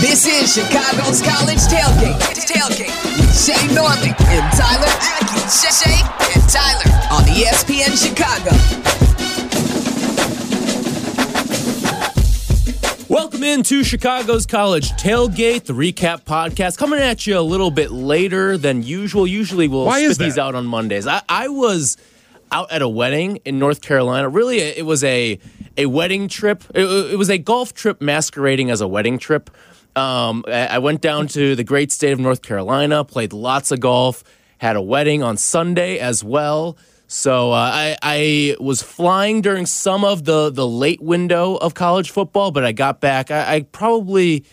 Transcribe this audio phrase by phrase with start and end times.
[0.00, 2.18] This is Chicago's College Tailgate.
[2.48, 4.88] Tailgate with Shea Norling and Tyler
[5.20, 5.40] Aki.
[5.50, 6.00] Shea
[6.32, 8.50] and Tyler on ESPN Chicago.
[13.10, 18.56] Welcome into Chicago's College Tailgate, the recap podcast, coming at you a little bit later
[18.56, 19.26] than usual.
[19.26, 21.06] Usually we'll Why spit is these out on Mondays.
[21.06, 21.98] I, I was
[22.50, 24.30] out at a wedding in North Carolina.
[24.30, 25.38] Really, it was a
[25.76, 26.64] a wedding trip.
[26.74, 29.50] It, it was a golf trip masquerading as a wedding trip.
[30.00, 34.24] Um, I went down to the great state of North Carolina, played lots of golf,
[34.58, 36.78] had a wedding on Sunday as well.
[37.06, 42.10] So uh, I, I was flying during some of the the late window of college
[42.10, 43.30] football, but I got back.
[43.30, 44.44] I, I probably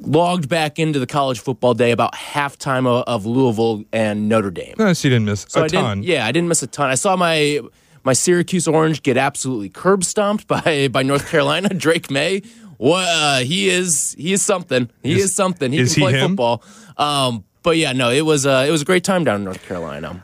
[0.00, 4.74] logged back into the college football day about halftime of, of Louisville and Notre Dame.
[4.76, 6.02] No, you didn't miss So a I ton.
[6.02, 6.90] Yeah, I didn't miss a ton.
[6.90, 7.60] I saw my
[8.04, 11.68] my Syracuse Orange get absolutely curb stomped by by North Carolina.
[11.68, 12.42] Drake Maye,
[12.78, 14.90] what uh, he is he is something.
[15.02, 15.72] He is, Is- something.
[15.72, 16.28] He is can he play him?
[16.30, 16.62] football.
[16.96, 19.62] Um, but yeah, no, it was uh, it was a great time down in North
[19.66, 20.22] Carolina.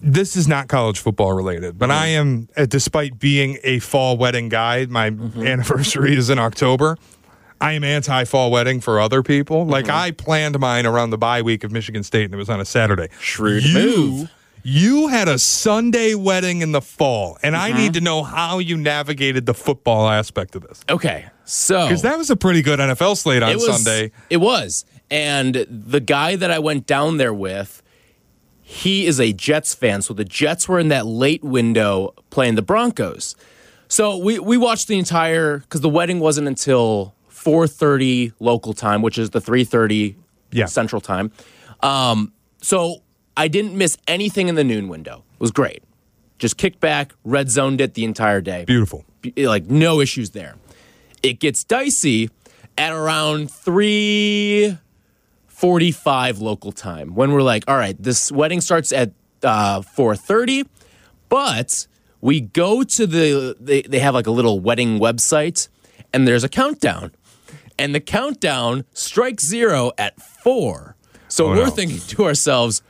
[0.00, 4.48] This is not college football related, but I am, uh, despite being a fall wedding
[4.48, 5.46] guy, my Mm-hmm.
[5.46, 6.96] anniversary is in October.
[7.60, 9.66] I am anti fall wedding for other people.
[9.66, 9.94] Like Mm-hmm.
[9.96, 12.64] I planned mine around the bye week of Michigan State, and it was on a
[12.64, 13.08] Saturday.
[13.20, 14.30] Shrewd you, move.
[14.62, 17.78] You had a Sunday wedding in the fall, and I Mm-hmm.
[17.78, 20.80] need to know how you navigated the football aspect of this.
[20.88, 24.12] Okay, so Because that was a pretty good NFL slate on it was, Sunday.
[24.28, 24.84] It was.
[25.10, 27.82] And the guy that I went down there with,
[28.62, 30.02] he is a Jets fan.
[30.02, 33.34] So the Jets were in that late window playing the Broncos.
[33.88, 39.18] So we, we watched the entire because the wedding wasn't until 4:30 local time, which
[39.18, 40.14] is the 3:30
[40.52, 40.66] Yeah.
[40.66, 41.32] central time.
[41.82, 43.02] Um, so
[43.36, 45.24] I didn't miss anything in the noon window.
[45.34, 45.82] It was great.
[46.38, 49.04] Just kicked back, red zoned it the entire day Beautiful.
[49.20, 50.54] be- like no issues there.
[51.22, 52.30] It gets dicey
[52.78, 59.12] at around 3:45 local time when we're like, all right, this wedding starts at
[59.42, 60.66] uh, 4:30,
[61.28, 61.86] but
[62.20, 65.68] we go to the they, they have like a little wedding website
[66.12, 67.12] and there's a countdown.
[67.78, 70.96] And the countdown strikes zero at 4.
[71.28, 71.70] So Oh, we're no.
[71.70, 72.82] thinking to ourselves,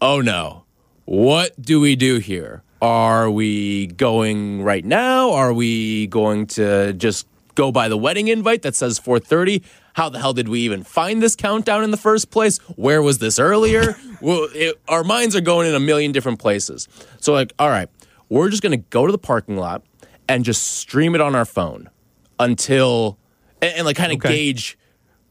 [0.00, 0.64] "Oh no.
[1.06, 2.62] What do we do here?
[2.82, 5.32] Are we going right now?
[5.32, 7.26] Are we going to just
[7.58, 9.62] go by the wedding invite that says 4:30?
[9.94, 12.58] How the hell did we even find this countdown in the first place?
[12.76, 13.96] Where was this earlier?
[14.22, 16.86] well, it, our minds are going in a million different places.
[17.20, 17.88] So like, all right,
[18.28, 19.82] we're just going to go to the parking lot
[20.28, 21.90] and just stream it on our phone
[22.38, 23.18] until
[23.60, 24.28] and, and like kind of Okay.
[24.52, 24.78] gauge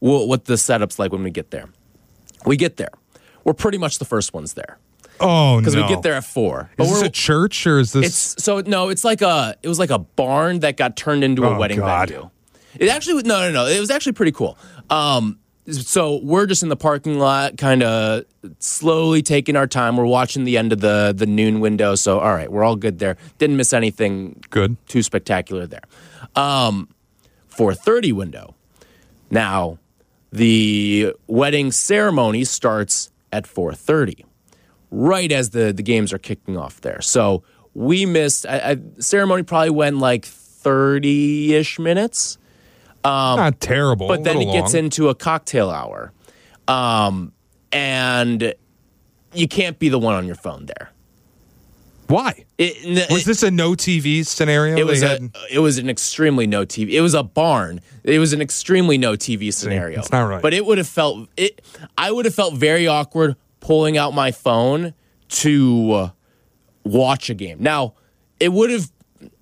[0.00, 1.70] wha- what the setup's like when we get there.
[2.44, 2.90] We get there.
[3.44, 4.78] We're pretty much the first ones there
[5.20, 5.60] Oh, no!
[5.60, 6.70] because we get there at four.
[6.76, 8.06] But Is this a church or is this?
[8.06, 11.44] it's so no, it's like a it was like a barn that got turned into
[11.44, 12.08] a Oh, wedding God.
[12.10, 12.30] venue.
[12.78, 14.56] It actually no no no, it was actually pretty cool.
[14.90, 15.38] Um
[15.70, 18.24] so we're just in the parking lot kind of
[18.58, 19.96] slowly taking our time.
[19.98, 21.94] We're watching the end of the the noon window.
[21.94, 23.16] So all right, we're all good there.
[23.38, 24.76] Didn't miss anything good.
[24.86, 25.82] too spectacular there.
[26.36, 26.88] Um
[27.54, 28.54] 4:30 window.
[29.30, 29.78] Now,
[30.32, 34.24] the wedding ceremony starts at 4:30
[34.90, 37.00] right as the the games are kicking off there.
[37.00, 37.42] So
[37.74, 38.46] we missed.
[38.46, 42.38] I, I, ceremony probably went like thirty ish minutes,
[43.04, 44.08] Not terrible.
[44.08, 46.12] but then it little gets into a cocktail hour,
[46.66, 47.32] um,
[47.72, 48.54] and
[49.32, 50.90] you can't be the one on your phone there.
[52.08, 52.46] Why?
[52.56, 54.78] It, Was this a no TV scenario?
[54.78, 56.92] It was a, it was an extremely no TV.
[56.92, 57.82] It was a barn.
[58.02, 59.98] It was an extremely no TV scenario.
[59.98, 60.40] it's not right.
[60.40, 61.60] But it would have felt it.
[61.98, 64.94] I would have felt very awkward pulling out my phone
[65.28, 66.10] to uh,
[66.84, 67.58] watch a game.
[67.60, 67.94] Now,
[68.40, 68.90] it would have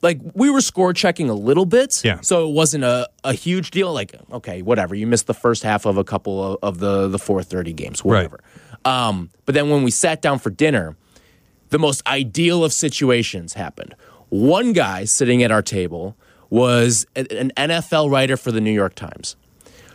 [0.00, 2.02] like we were score checking a little bit.
[2.04, 2.20] Yeah.
[2.20, 3.92] So it wasn't a, a huge deal.
[3.92, 4.94] Like okay, whatever.
[4.94, 8.02] You missed the first half of a couple of, of the the four thirty games.
[8.04, 8.40] Whatever.
[8.84, 10.96] Um, but then when we sat down for dinner
[11.70, 13.94] the most ideal of situations happened.
[14.28, 16.16] One guy sitting at our table
[16.50, 19.36] was an NFL writer for the New York Times.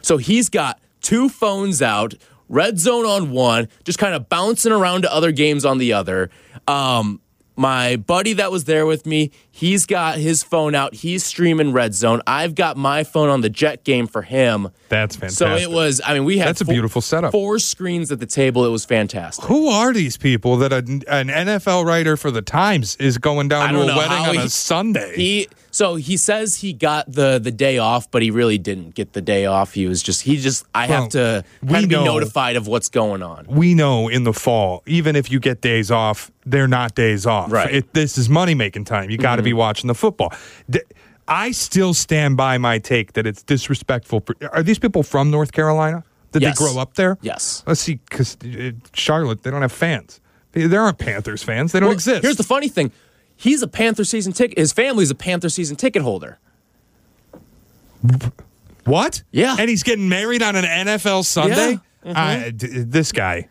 [0.01, 2.13] So he's got two phones out,
[2.51, 6.29] red zone on one, just kind of bouncing around to other games on the other.
[6.67, 7.19] Um,
[7.57, 10.95] my buddy that was there with me, he's got his phone out.
[10.95, 12.21] He's streaming red zone.
[12.25, 14.69] I've got my phone on the Jet game for him.
[14.89, 15.37] That's fantastic.
[15.47, 16.01] So it was.
[16.03, 17.31] I mean, we had That's a four- beautiful setup.
[17.33, 18.65] Four screens at the table.
[18.65, 19.45] It was fantastic.
[19.45, 23.73] Who are these people that a, an NFL writer for the Times is going down
[23.73, 25.13] to a know wedding on he- a Sunday?
[25.15, 29.13] He so he says he got the the day off, but he really didn't get
[29.13, 29.73] the day off.
[29.73, 32.89] He was just he just I Well, have to we be know- notified of what's
[32.89, 33.45] going on.
[33.49, 37.51] we know in the fall, even if you get days off, they're not days off.
[37.51, 37.67] Right.
[37.67, 37.75] Mm-hmm.
[37.77, 39.09] It, this is money making time.
[39.09, 40.31] You got to be watching the football.
[40.69, 40.81] D-
[41.27, 44.23] I still stand by my take that it's disrespectful.
[44.51, 46.03] Are these people from North Carolina?
[46.33, 46.57] Did Yes.
[46.59, 47.17] they grow up there?
[47.21, 47.63] Yes.
[47.67, 48.37] Let's see, because
[48.93, 50.19] Charlotte, they don't have fans.
[50.53, 51.71] They- There aren't Panthers fans.
[51.71, 52.23] They don't Well, exist.
[52.23, 52.91] Here's the funny thing:
[53.41, 54.57] he's a Panther season ticket.
[54.57, 56.37] His family's a Panther season ticket holder.
[58.85, 59.23] what?
[59.31, 59.55] Yeah.
[59.59, 61.79] And he's getting married on an NFL Sunday.
[62.03, 62.13] Yeah.
[62.15, 63.47] I- d- this guy.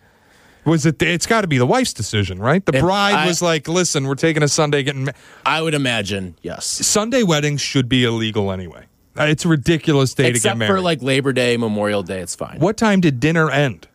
[0.64, 1.00] Was it?
[1.02, 2.64] It's got to be the wife's decision, right?
[2.64, 5.12] The bride I- was like, "Listen, we're taking a Sunday getting." Ma-.
[5.46, 6.66] I would imagine, yes.
[6.66, 8.84] Sunday weddings should be illegal anyway.
[9.18, 10.66] Uh, It's a ridiculous day to get married.
[10.66, 12.58] Except for like Labor Day, Memorial Day, it's fine.
[12.58, 13.88] What time did dinner end?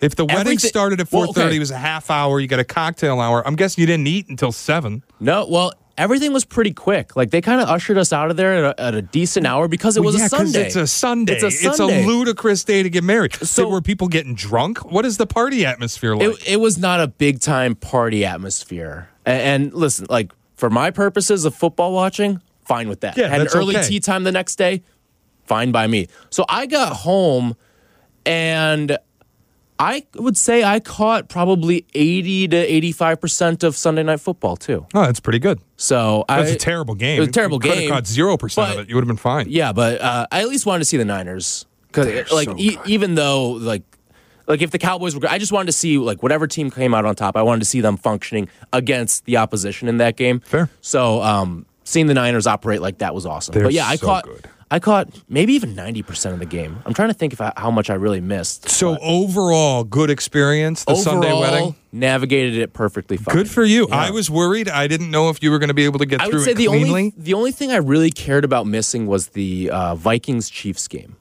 [0.00, 1.56] If the wedding Everything- started at Well, four thirty, okay.
[1.56, 2.38] it was a half hour.
[2.40, 3.46] You got a cocktail hour.
[3.46, 5.02] I'm guessing you didn't eat until seven.
[5.18, 7.16] No, well, everything was pretty quick.
[7.16, 9.66] Like they kind of ushered us out of there at a, at a decent hour
[9.66, 10.66] because it was yeah, a Sunday.
[10.66, 11.32] It's a Sunday.
[11.34, 12.04] It's a Sunday.
[12.04, 13.34] a ludicrous day to get married.
[13.34, 14.84] So So- were people getting drunk?
[14.90, 16.28] What is the party atmosphere like?
[16.42, 19.08] it, it was not a big time party atmosphere.
[19.26, 23.16] And, and listen, like for my purposes of football watching, fine with that.
[23.16, 23.88] Yeah, Had an early okay.
[23.88, 24.84] tea time the next day,
[25.46, 26.06] fine by me.
[26.30, 27.56] So I got home
[28.24, 28.96] and
[29.78, 34.86] I would say I caught probably 80 to 85% of Sunday night football too.
[34.94, 35.60] oh, that's pretty good.
[35.76, 37.18] So That's I, a terrible game.
[37.18, 37.82] It was a terrible you Could game.
[37.88, 38.88] have caught zero percent of it.
[38.88, 39.46] You would have been fine.
[39.48, 42.76] Yeah, but uh, I at least wanted to see the Niners because, like, so e-
[42.86, 43.82] even though like,
[44.48, 47.04] like if the Cowboys were, I just wanted to see like whatever team came out
[47.04, 47.36] on top.
[47.36, 50.40] I wanted to see them functioning against the opposition in that game.
[50.40, 50.68] Fair.
[50.80, 53.54] So, um, seeing the Niners operate like that was awesome.
[53.54, 54.48] They're but yeah, I so caught, good.
[54.70, 56.82] I caught maybe even ninety percent of the game.
[56.84, 58.68] I'm trying to think of how much I really missed.
[58.68, 60.84] So overall, good experience.
[60.84, 61.74] The Sunday wedding.
[61.90, 63.34] navigated it perfectly fine.
[63.34, 63.86] Good for you.
[63.88, 63.96] Yeah.
[63.96, 64.68] I was worried.
[64.68, 66.44] I didn't know if you were going to be able to get I through would
[66.44, 69.94] say it the only the only thing I really cared about missing was the uh,
[69.94, 71.16] Vikings Chiefs game.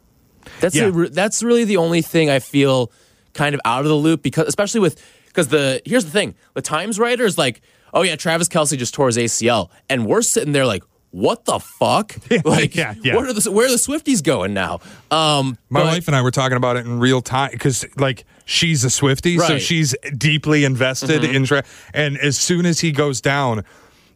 [0.59, 0.89] That's Yeah.
[0.89, 2.91] the that's really the only thing I feel
[3.33, 6.61] kind of out of the loop because especially with because the here's the thing the
[6.61, 7.61] Times writer is like
[7.93, 11.59] oh yeah Travis Kelce just tore his ACL and we're sitting there like what the
[11.59, 12.15] fuck
[12.45, 13.15] like yeah, yeah.
[13.15, 14.79] What are the, where are the Swifties going now
[15.11, 18.25] um My but- wife and I were talking about it in real time because, like,
[18.45, 19.51] she's a Swifty, so Right.
[19.53, 19.57] Mm-hmm.
[19.59, 21.45] she's deeply invested in.
[21.45, 21.63] Tra-
[21.93, 23.63] and as soon as he goes down,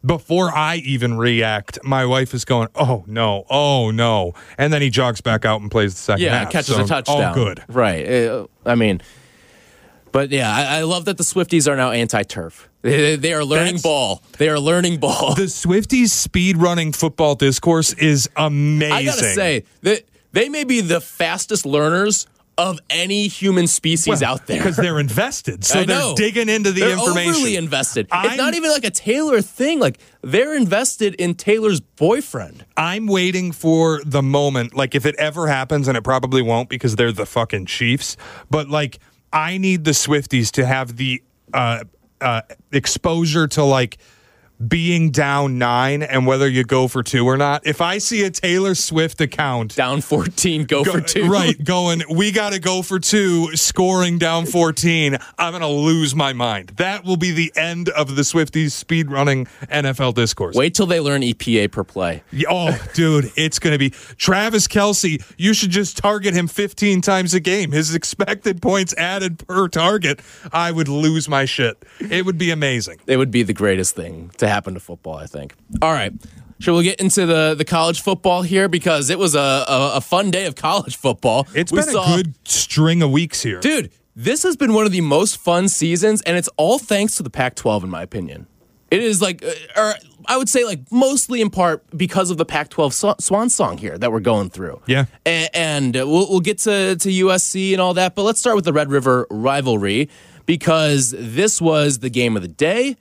[0.06, 4.90] before I even react, my wife is going, "Oh no, oh no!" And then he
[4.90, 6.52] jogs back out and plays the second yeah half.
[6.52, 7.64] catches So, a touchdown All good.
[7.70, 9.02] right Uh, I mean
[10.12, 13.44] but yeah I, I love that the Swifties are now anti turf they, they are
[13.46, 18.92] learning That's- ball they are learning ball The Swifties speed running football discourse is amazing.
[18.94, 22.26] I gotta say that they may be the fastest learners
[22.58, 24.58] of any human species out there.
[24.58, 27.32] because they're invested, so they're digging into the they're information.
[27.34, 28.08] overly invested.
[28.12, 29.80] I'm- it's not even like a Taylor thing.
[29.80, 32.66] Like they're invested in Taylor's boyfriend.
[32.78, 36.96] I'm waiting for the moment, like if it ever happens, and it probably won't because
[36.98, 38.16] they're the fucking Chiefs.
[38.50, 39.00] But like,
[39.34, 41.24] I need the Swifties to have the
[41.54, 41.84] uh,
[42.20, 42.42] uh,
[42.72, 43.98] exposure to like
[44.68, 47.66] being down nine and whether you go for two or not.
[47.66, 49.76] If I see a Taylor Swift account.
[49.76, 51.30] Down 14, go, go- for two.
[51.30, 55.18] Right, going, we got to go for two, scoring down 14.
[55.38, 56.70] I'm going to lose my mind.
[56.78, 60.56] That will be the end of the Swifties speed running NFL discourse.
[60.56, 62.24] Wait till they learn EPA per play.
[62.50, 65.24] Oh, dude, it's going to be Travis Kelce.
[65.38, 67.72] You should just target him 15 times a game.
[67.72, 70.22] His expected points added per target.
[70.52, 71.84] I would lose my shit.
[72.00, 73.00] It would be amazing.
[73.08, 75.54] It would be the greatest thing to happen to football, I think.
[75.82, 76.14] All right.
[76.60, 78.68] Shall we get into the, the college football here?
[78.70, 81.48] Because it was a, a, a fun day of college football.
[81.56, 83.60] It's We been saw- a good string of weeks here.
[83.60, 87.24] Dude, this has been one of the most fun seasons, and it's all thanks to
[87.24, 88.46] the Pac 12, in my opinion.
[88.92, 89.96] It is like, uh, or
[90.28, 93.98] I would say, like, mostly in part because of the Pac 12 swan song here
[93.98, 94.82] that we're going through.
[94.86, 95.06] Yeah.
[95.26, 98.74] And we'll, we'll get to, to USC and all that, but let's start with the
[98.74, 100.10] Red River rivalry
[100.46, 102.98] because this was the game of the day.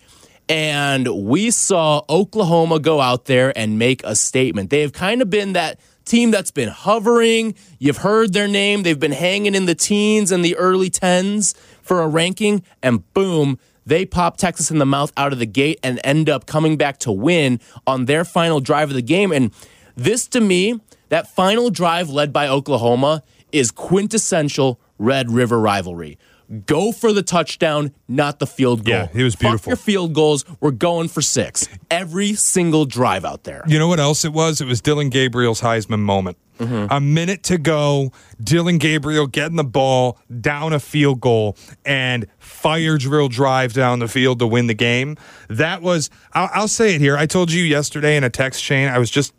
[0.50, 4.70] And we saw Oklahoma go out there and make a statement.
[4.70, 7.54] They have kind of been that team that's been hovering.
[7.78, 8.82] You've heard their name.
[8.82, 12.64] They've been hanging in the teens and the early tens for a ranking.
[12.82, 16.46] And boom, they pop Texas in the mouth out of the gate and end up
[16.46, 19.30] coming back to win on their final drive of the game.
[19.30, 19.52] And
[19.94, 20.80] this, to me,
[21.10, 26.18] that final drive led by Oklahoma is quintessential Red River rivalry.
[26.66, 28.94] Go for the touchdown, not the field goal.
[28.94, 29.70] Yeah, it was Fuck beautiful.
[29.70, 30.44] your field goals.
[30.60, 33.62] We're going for six every single drive out there.
[33.66, 34.60] You know what else it was?
[34.60, 36.38] It was Dillon Gabriel's Heisman moment.
[36.58, 36.92] Mm-hmm.
[36.92, 42.98] A minute to go, Dillon Gabriel getting the ball down a field goal and fire
[42.98, 45.16] drill drive down the field to win the game.
[45.48, 47.16] That was, I'll, I'll say it here.
[47.16, 49.32] I told you yesterday in a text chain, I was just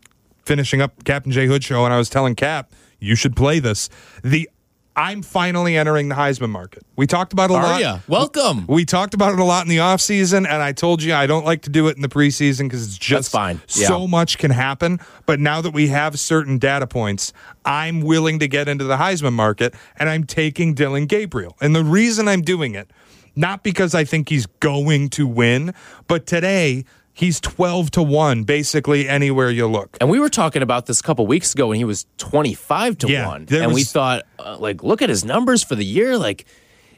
[0.46, 3.90] finishing up Captain J Hood show and I was telling Cap, you should play this.
[4.24, 4.50] The
[4.96, 6.84] I'm finally entering the Heisman market.
[6.98, 7.82] We talked about it a Are lot.
[7.82, 8.00] ya?
[8.10, 8.66] Welcome.
[8.68, 11.46] We talked about it a lot in the offseason, and I told you I don't
[11.46, 13.62] like to do it in the preseason because it's just fine.
[13.68, 14.08] so Yeah.
[14.08, 15.00] much can happen.
[15.26, 17.32] But now that we have certain data points,
[17.64, 21.56] I'm willing to get into the Heisman market, and I'm taking Dillon Gabriel.
[21.62, 22.92] And the reason I'm doing it,
[23.34, 25.74] not because I think he's going to win,
[26.08, 26.84] but today
[27.22, 29.96] he's 12 to 1 basically anywhere you look.
[30.02, 33.08] And we were talking about this a couple weeks ago when he was 25 to
[33.08, 33.46] Yeah, 1.
[33.46, 36.18] there And we thought, uh, like, look at his numbers for the year.
[36.18, 36.46] Like,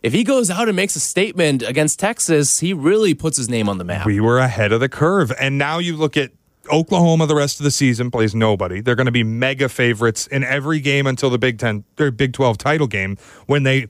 [0.01, 3.68] if he goes out and makes a statement against Texas, he really puts his name
[3.68, 4.06] on the map.
[4.06, 5.32] We were ahead of the curve.
[5.39, 6.32] And now you look at
[6.72, 8.80] Oklahoma the rest of the season plays nobody.
[8.80, 12.32] They're going to be mega favorites in every game until the Big 10 or Big
[12.32, 13.88] 12 title game when they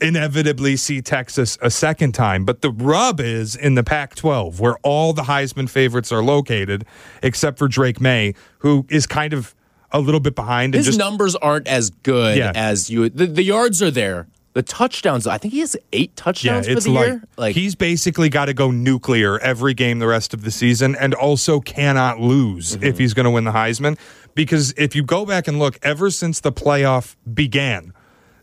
[0.00, 2.44] inevitably see Texas a second time.
[2.44, 6.84] But the rub is in the Pac 12 where all the Heisman favorites are located
[7.22, 9.54] except for Drake Maye who is kind of
[9.92, 12.52] a little bit behind his just numbers aren't as good Yeah.
[12.54, 13.08] as you.
[13.08, 14.28] The, the yards are there.
[14.52, 17.22] The touchdowns, I think he has eight Yeah, touchdowns for it's the like, year.
[17.36, 21.14] Like, he's basically got to go nuclear every game the rest of the season, and
[21.14, 22.84] also cannot lose Mm-hmm.
[22.84, 23.96] if he's going to win the Heisman.
[24.34, 27.92] Because if you go back and look, ever since the playoff began,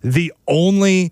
[0.01, 1.11] the only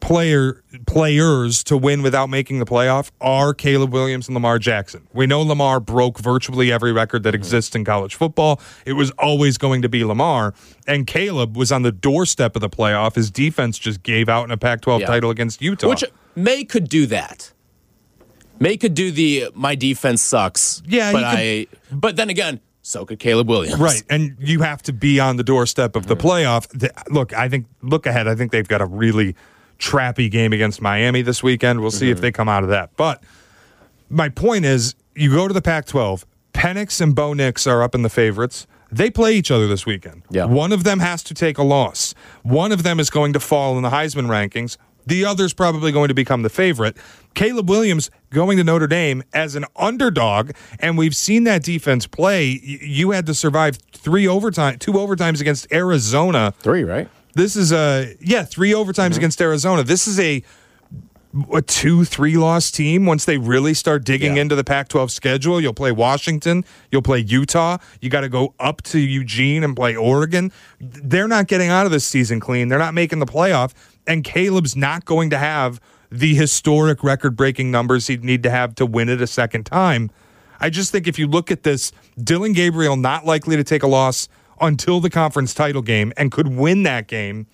[0.00, 5.06] player players to win without making the playoff are Caleb Williams and Lamar Jackson.
[5.12, 7.36] We know Lamar broke virtually every record that mm-hmm.
[7.36, 8.60] exists in college football.
[8.84, 10.54] It was always going to be Lamar,
[10.86, 13.14] and Caleb was on the doorstep of the playoff.
[13.14, 15.06] His defense just gave out in a Pac-12 Yeah.
[15.06, 15.88] title against Utah.
[15.88, 16.04] which
[16.34, 17.52] Maye could do that.
[18.58, 20.82] Maye could do the my defense sucks.
[20.86, 21.66] Yeah, but I.
[21.90, 23.80] But then again, so could Caleb Williams.
[23.80, 26.26] Right, and you have to be on the doorstep of the mm-hmm.
[26.26, 27.12] playoff.
[27.12, 28.28] Look, I think look ahead.
[28.28, 29.34] I think they've got a really
[29.80, 31.80] trappy game against Miami this weekend.
[31.80, 32.22] We'll see if mm-hmm.
[32.22, 32.94] they come out of that.
[32.96, 33.24] But
[34.08, 36.24] my point is, you go to the Pac-12.
[36.52, 38.66] Penix and Bo Nix are up in the favorites.
[38.92, 40.22] They play each other this weekend.
[40.30, 40.46] Yeah.
[40.46, 42.14] One of them has to take a loss.
[42.42, 44.76] One of them is going to fall in the Heisman rankings.
[45.06, 46.96] The other's probably going to become the favorite.
[47.34, 52.46] Caleb Williams going to Notre Dame as an underdog, and we've seen that defense play.
[52.46, 56.52] You had to survive three overtime, two overtimes against Arizona.
[56.58, 57.08] Three, right?
[57.34, 59.18] This is a yeah, three overtimes mm-hmm.
[59.18, 59.82] against Arizona.
[59.82, 60.42] This is a
[61.52, 63.06] a two, three loss team.
[63.06, 64.42] Once they really start digging Yeah.
[64.42, 67.78] into the Pac 12 schedule, you'll play Washington, you'll play Utah.
[68.00, 70.50] You got to go up to Eugene and play Oregon.
[70.80, 72.68] They're not getting out of this season clean.
[72.68, 73.72] They're not making the playoff.
[74.06, 78.74] And Caleb's not going to have the historic record breaking numbers he'd need to have
[78.74, 80.10] to win it a second time.
[80.58, 83.86] I just think if you look at this, Dillon Gabriel not likely to take a
[83.86, 84.28] loss
[84.60, 87.46] until the conference title game and could win that game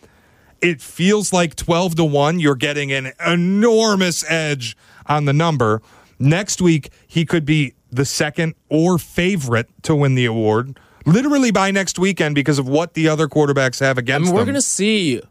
[0.60, 5.82] it feels like 12 to 1 you're getting an enormous edge on the number.
[6.18, 11.70] Next week he could be the second or favorite to win the award literally by
[11.70, 14.60] next weekend because of what the other quarterbacks have I against mean, we're going to
[14.60, 15.22] see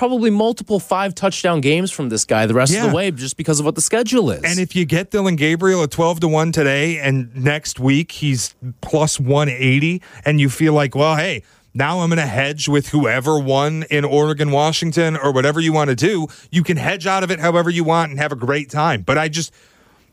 [0.00, 3.60] probably multiple five touchdown games from this guy the rest of the way just because
[3.60, 4.42] of what the schedule is.
[4.44, 8.54] and if you get Dillon Gabriel at 12 to 1 today and next week he's
[8.80, 11.42] plus 180 and you feel like, well, hey,
[11.74, 15.90] now I'm going to hedge with whoever won in Oregon, Washington, or whatever you want
[15.90, 18.70] to do, you can hedge out of it however you want and have a great
[18.70, 19.02] time.
[19.02, 19.52] But I just,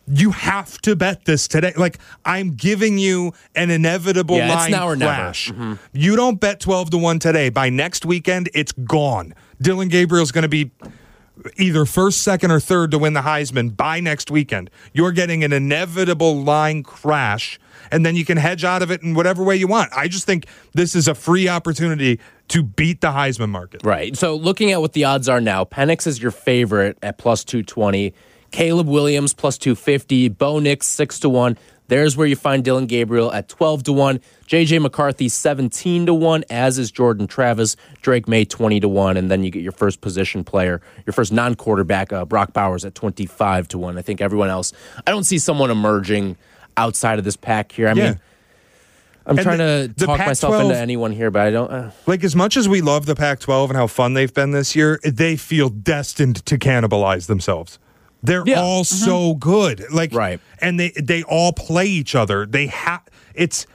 [0.05, 1.71] you have to bet this today.
[1.77, 5.13] Like, I'm giving you an inevitable Yeah, it's now or never.
[5.13, 5.49] crash.
[5.49, 5.75] Mm-hmm.
[5.93, 7.47] You don't bet 12 to 1 today.
[7.47, 9.33] By next weekend, it's gone.
[9.61, 10.71] Dillon Gabriel's going to be
[11.57, 14.69] either first, second, or third to win the Heisman by next weekend.
[14.93, 17.59] You're getting an inevitable line crash,
[17.91, 19.91] and then you can hedge out of it in whatever way you want.
[19.95, 23.81] I just think this is a free opportunity to beat the Heisman market.
[23.83, 24.15] Right.
[24.15, 28.13] So looking at what the odds are now, Penix is your favorite at plus 220.
[28.51, 30.29] Caleb Williams plus 250.
[30.29, 31.57] Bo Nix 6 to 1.
[31.87, 34.19] There's where you find Dillon Gabriel at 12 to 1.
[34.47, 37.75] JJ McCarthy 17 to 1, as is Jordan Travis.
[38.01, 39.17] Drake Maye 20 to 1.
[39.17, 42.83] And then you get your first position player, your first non quarterback, uh, Brock Bowers
[42.85, 43.97] at 25 to 1.
[43.97, 44.73] I think everyone else,
[45.05, 46.35] I don't see someone emerging
[46.75, 47.87] outside of this pack here.
[47.87, 48.03] I Yeah.
[48.11, 48.19] mean,
[49.25, 51.69] I'm And trying the- to talk myself Pac-12 into anyone here, but I don't.
[51.71, 54.51] Uh, Like, as much as we love the Pac 12 and how fun they've been
[54.51, 57.77] this year, they feel destined to cannibalize themselves.
[58.23, 58.61] They're Yeah.
[58.61, 59.05] all mm-hmm.
[59.05, 59.85] so good.
[59.91, 60.39] Like, Right.
[60.59, 62.45] And they, they all play each other.
[62.45, 63.01] They have,
[63.33, 63.67] it's,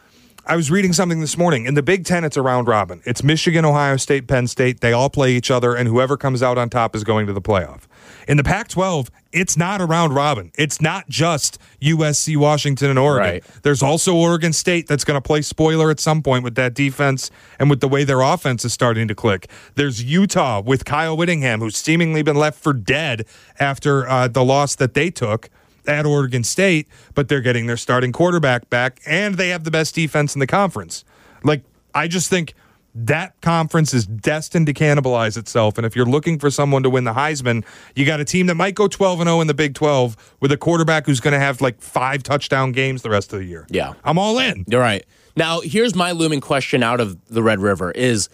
[0.44, 1.66] I was reading something this morning.
[1.66, 3.00] In the Big Ten, it's a round robin.
[3.04, 4.80] It's Michigan, Ohio State, Penn State.
[4.80, 7.40] They all play each other, and whoever comes out on top is going to the
[7.40, 7.82] playoff.
[8.28, 10.52] In the Pac 12, it's not a round robin.
[10.56, 13.32] It's not just USC, Washington, and Oregon.
[13.32, 13.44] Right.
[13.62, 17.30] There's also Oregon State that's going to play spoiler at some point with that defense
[17.58, 19.48] and with the way their offense is starting to click.
[19.74, 23.26] There's Utah with Kyle Whittingham, who's seemingly been left for dead
[23.58, 25.48] after uh, the loss that they took
[25.86, 29.94] at Oregon State, but they're getting their starting quarterback back, and they have the best
[29.94, 31.04] defense in the conference.
[31.42, 31.62] Like,
[31.94, 32.54] I just think
[32.94, 35.78] that conference is destined to cannibalize itself.
[35.78, 38.54] And if you're looking for someone to win the Heisman, you got a team that
[38.54, 41.38] might go 12 and 0 in the Big 12 with a quarterback who's going to
[41.38, 43.66] have like five touchdown games the rest of the year.
[43.70, 43.94] Yeah.
[44.04, 44.64] I'm all in.
[44.68, 45.04] You're right.
[45.36, 48.28] Now, here's my looming question out of the Red River is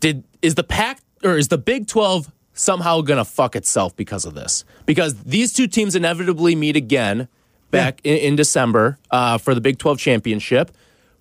[0.00, 4.24] did is the Pac or is the Big 12 somehow going to fuck itself because
[4.24, 4.64] of this?
[4.86, 7.28] Because these two teams inevitably meet again
[7.70, 10.70] back in, in December uh, for the Big 12 championship.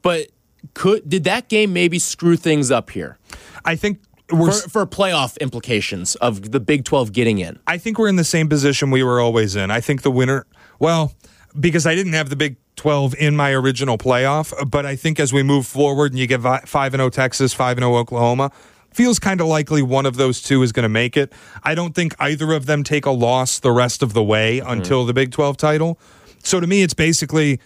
[0.02, 0.28] But
[0.74, 3.18] could did that game maybe screw things up here
[3.64, 7.60] I think for, for playoff implications of the Big 12 getting in?
[7.68, 9.72] I think we're in the same position we were always in.
[9.72, 10.46] I think the winner,
[10.80, 11.14] well,
[11.60, 15.32] because I didn't have the Big 12 in my original playoff, but I think as
[15.32, 18.52] we move forward and you get 5 and 0 Texas, 5 and 0 Oklahoma,
[18.92, 21.32] feels kind of likely one of those two is going to make it.
[21.64, 24.72] I don't think either of them take a loss the rest of the way mm-hmm.
[24.72, 26.00] until the Big 12 title.
[26.44, 27.60] So to me, it's basically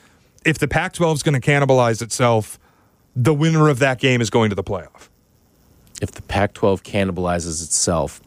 [0.46, 2.60] if the Pac 12 is going to cannibalize itself,
[3.24, 5.10] the winner of that game is going to the playoff.
[6.02, 8.22] If the Pac 12 cannibalizes itself,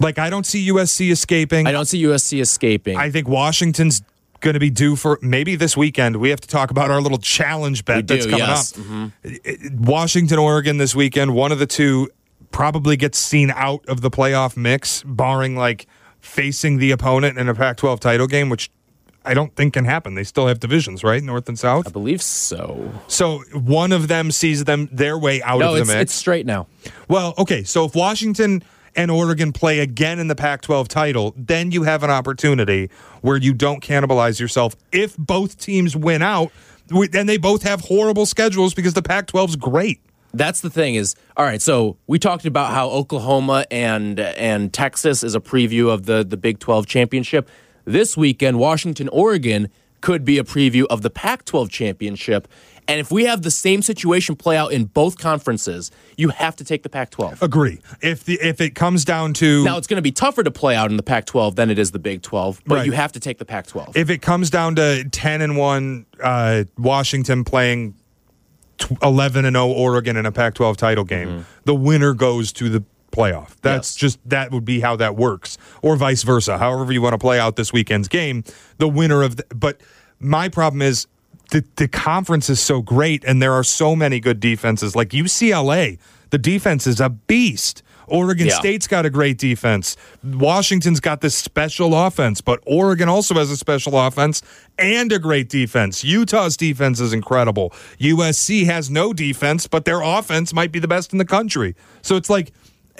[0.00, 1.66] Like, I don't see USC escaping.
[1.66, 2.96] I don't see USC escaping.
[2.98, 4.02] I think Washington's
[4.40, 6.16] going to be due for maybe this weekend.
[6.16, 8.72] We have to talk about our little challenge bet We that's do, coming yes.
[8.72, 9.76] Mm-hmm.
[9.76, 9.88] up.
[9.88, 11.34] Washington, Oregon this weekend.
[11.34, 12.10] One of the two
[12.50, 15.86] probably gets seen out of the playoff mix, barring like
[16.20, 18.70] facing the opponent in a Pac 12 title game, which
[19.24, 20.14] I don't think can happen.
[20.14, 21.22] They still have divisions, right?
[21.22, 21.86] North and South.
[21.86, 22.92] I believe so.
[23.08, 26.00] So one of them sees them their way out No, of the it's, mix.
[26.02, 26.66] it's straight now.
[27.08, 27.62] Well, okay.
[27.62, 28.62] So if Washington
[28.96, 33.36] and Oregon play again in the Pac 12 title, then you have an opportunity where
[33.36, 34.74] you don't cannibalize yourself.
[34.90, 36.50] If both teams win out,
[36.88, 40.00] then they both have horrible schedules because the Pac 12 is great.
[40.34, 41.60] That's the thing is all right.
[41.60, 46.38] So we talked about how Oklahoma and and Texas is a preview of the the
[46.38, 47.50] Big Twelve championship.
[47.84, 49.68] This weekend, Washington, Oregon
[50.00, 52.48] could be a preview of the Pac-12 championship.
[52.88, 56.64] And if we have the same situation play out in both conferences, you have to
[56.64, 57.40] take the Pac-12.
[57.40, 57.80] Agree.
[58.00, 60.74] If the if it comes down to Now it's going to be tougher to play
[60.74, 62.86] out in the Pac-12 than it is the Big 12, but Right.
[62.86, 63.96] you have to take the Pac-12.
[63.96, 67.94] if it comes down to 10 and 1 uh, Washington playing
[69.00, 72.82] 11 and 0 Oregon in a Pac 12 title game, the winner goes to the
[73.12, 73.50] playoff.
[73.62, 73.96] That's Yes.
[73.96, 76.58] just that would be how that works, or vice versa.
[76.58, 78.42] However, you want to play out this weekend's game,
[78.78, 79.44] the winner of the.
[79.54, 79.80] But
[80.18, 81.06] my problem is.
[81.50, 84.96] The, the conference is so great, and there are so many good defenses.
[84.96, 85.98] Like UCLA,
[86.30, 87.82] the defense is a beast.
[88.06, 88.54] Oregon Yeah.
[88.54, 89.98] State's got a great defense.
[90.24, 94.40] Washington's got this special offense, but Oregon also has a special offense
[94.78, 96.02] and a great defense.
[96.02, 97.70] Utah's defense is incredible.
[98.00, 101.74] USC has no defense, but their offense might be the best in the country.
[102.00, 102.52] So it's like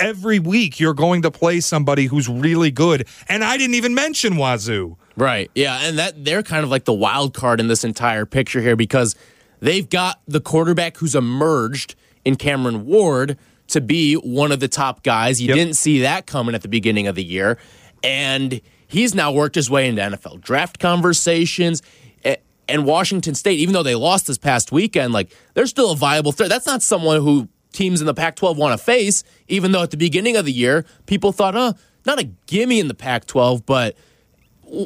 [0.02, 3.06] every week you're going to play somebody who's really good.
[3.28, 4.96] And I didn't even mention Wazoo.
[5.16, 5.50] Right.
[5.54, 8.76] Yeah, and that they're kind of like the wild card in this entire picture here
[8.76, 9.14] because
[9.60, 13.36] they've got the quarterback who's emerged in Cameron Ward
[13.68, 15.40] to be one of the top guys.
[15.40, 15.56] You Yep.
[15.56, 17.58] didn't see that coming at the beginning of the year,
[18.02, 21.82] and he's now worked his way into NFL draft conversations.
[22.68, 26.30] And Washington State, even though they lost this past weekend, like they're still a viable
[26.32, 26.48] threat.
[26.48, 29.24] That's not someone who teams in the Pac-12 want to face.
[29.48, 31.74] Even though at the beginning of the year, people thought, "Oh,
[32.06, 33.96] not a gimme in the Pac-12," but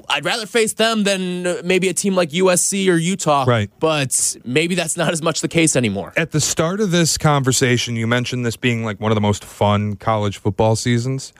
[0.09, 3.45] I'd rather face them than uh, maybe a team like USC or Utah.
[3.47, 3.71] Right.
[3.79, 6.13] But maybe that's not as much the case anymore.
[6.17, 9.45] At the start of this conversation, you mentioned this being like one of the most
[9.45, 11.33] fun college football seasons.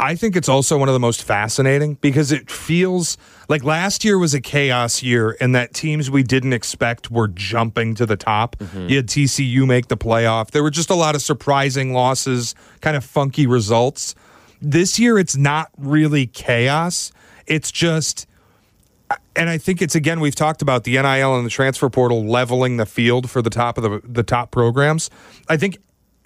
[0.00, 3.16] I think it's also one of the most fascinating because it feels
[3.48, 7.94] like last year was a chaos year and that teams we didn't expect were jumping
[7.96, 8.56] to the top.
[8.56, 8.88] Mm-hmm.
[8.88, 10.52] You had TCU make the playoff.
[10.52, 14.14] There were just a lot of surprising losses, kind of funky results.
[14.62, 17.10] This year, it's not really chaos.
[17.46, 18.26] It's just
[19.34, 22.76] and I think it's again we've talked about the NIL and the transfer portal leveling
[22.76, 25.10] the field for the top of the the top programs.
[25.48, 25.78] I think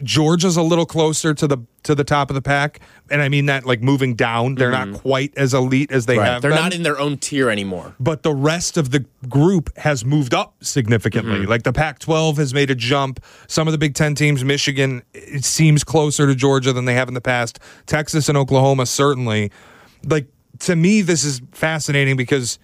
[0.03, 3.47] Georgia's a little closer to the to the top of the pack, and I mean
[3.47, 4.55] that like moving down.
[4.55, 4.97] They're not mm-hmm.
[4.97, 6.27] quite as elite as they Right.
[6.29, 6.43] have.
[6.43, 7.95] They're been not in their own tier anymore.
[7.99, 11.41] but the rest of the group has moved up significantly.
[11.41, 11.51] Mm-hmm.
[11.51, 13.21] Like the Pac 12 has made a jump.
[13.49, 17.09] Some of the Big Ten teams, Michigan, it seems closer to Georgia than they have
[17.09, 17.59] in the past.
[17.87, 19.51] Texas and Oklahoma, certainly.
[20.05, 20.27] Like,
[20.61, 22.59] to me, this is fascinating because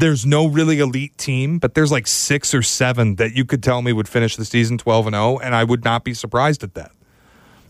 [0.00, 3.82] there's no really elite team, but there's like six or seven that you could tell
[3.82, 6.74] me would finish the season 12 and 0, and I would not be surprised at
[6.74, 6.92] that.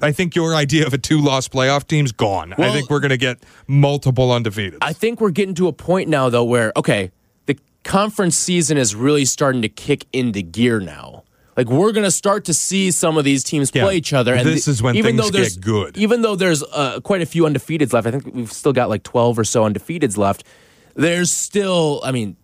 [0.03, 2.55] I think your idea of a two loss playoff team's gone.
[2.57, 4.79] I think we're going to get multiple undefeated.
[4.81, 7.11] I think we're getting to a point now, though, where, okay,
[7.45, 11.25] the conference season is really starting to kick into gear now.
[11.57, 13.83] Like we're going to start to see some of these teams Yeah.
[13.85, 15.99] play each other, and This is when even things though there's, get good.
[15.99, 19.03] Even though there's uh, quite a few undefeateds left, I think we've still got like
[19.03, 20.45] twelve or so undefeateds left.
[20.95, 22.37] There's still, I mean,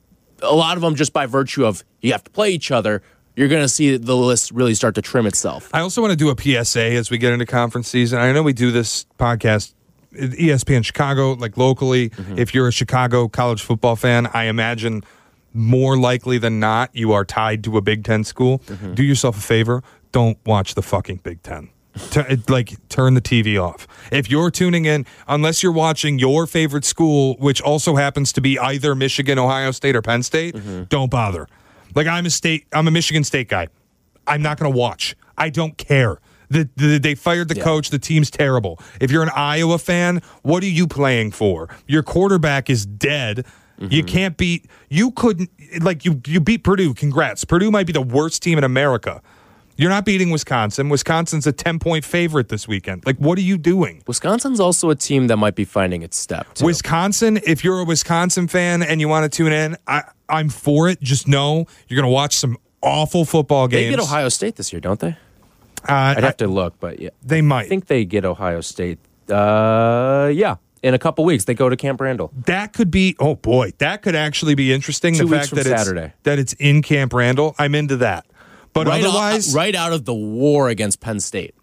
[0.43, 3.03] a lot of them just by virtue of you have to play each other
[3.37, 5.69] you're going to see the list really start to trim itself.
[5.73, 8.19] I also want to do a PSA as we get into conference season.
[8.19, 9.75] I know we do this podcast
[10.15, 12.11] ESPN Chicago, like locally.
[12.11, 12.39] Mm-hmm.
[12.39, 15.05] If you're a Chicago college football fan, I imagine
[15.53, 18.61] more likely than not you are tied to a Big Ten school.
[18.61, 18.95] Mm-hmm.
[18.95, 19.83] Do yourself a favor.
[20.13, 21.69] Don't watch the fucking Big Ten.
[22.15, 23.87] It- like turn the TV off.
[24.13, 28.59] If you're tuning in, unless you're watching your favorite school, which also happens to be
[28.59, 30.85] either Michigan, Ohio State, or Penn State, Mm-hmm.
[30.85, 31.49] don't bother.
[31.95, 33.69] Like I'm a state, I'm a Michigan State guy.
[34.27, 35.17] I'm not going to watch.
[35.39, 36.19] I don't care.
[36.51, 37.65] The, the, they fired the Yeah.
[37.65, 37.91] coach.
[37.91, 38.79] The team's terrible.
[39.01, 41.69] If you're an Iowa fan, what are you playing for?
[41.89, 43.45] Your quarterback is dead.
[43.79, 44.07] You Mm-hmm.
[44.07, 44.67] can't beat.
[44.89, 45.51] You couldn't
[45.83, 46.21] like you.
[46.27, 46.95] You beat Purdue.
[46.95, 47.45] Congrats.
[47.45, 49.21] Purdue might be the worst team in America.
[49.77, 50.89] You're not beating Wisconsin.
[50.89, 53.05] Wisconsin's a ten point favorite this weekend.
[53.05, 54.03] Like, what are you doing?
[54.07, 56.53] Wisconsin's also a team that might be finding its step.
[56.55, 56.65] Too.
[56.65, 60.89] Wisconsin, if you're a Wisconsin fan and you want to tune in, I, I'm for
[60.89, 61.01] it.
[61.01, 63.87] Just know you're going to watch some awful football games.
[63.87, 65.17] they get Ohio State this year, don't they?
[65.89, 67.67] Uh, I'd have to look, but yeah, they might.
[67.67, 68.99] I think they get Ohio State.
[69.31, 72.33] Uh, yeah, in a couple weeks they go to Camp Randall.
[72.47, 73.15] that could be.
[73.19, 75.15] Oh boy, that could actually be interesting.
[75.15, 78.27] Two the fact that it's that it's in Camp Randall, I'm into that.
[78.77, 81.55] But Right, otherwise, out, right out of the war against Penn State.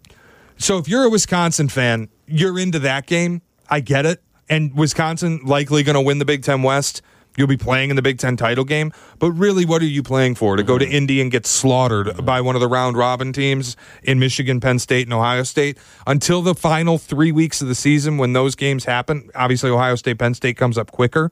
[0.56, 3.40] So if you're a Wisconsin fan, you're into that game.
[3.70, 4.20] I get it.
[4.48, 7.02] And Wisconsin likely going to win the Big Ten West.
[7.36, 8.92] You'll be playing in the Big Ten title game.
[9.20, 10.56] But really, what are you playing for?
[10.56, 10.92] To go to mm-hmm.
[10.92, 15.06] Indy and get slaughtered by one of the round robin teams in Michigan, Penn State,
[15.06, 15.78] and Ohio State?
[16.08, 20.18] Until the final three weeks of the season when those games happen, obviously Ohio State,
[20.18, 21.30] Penn State comes up quicker.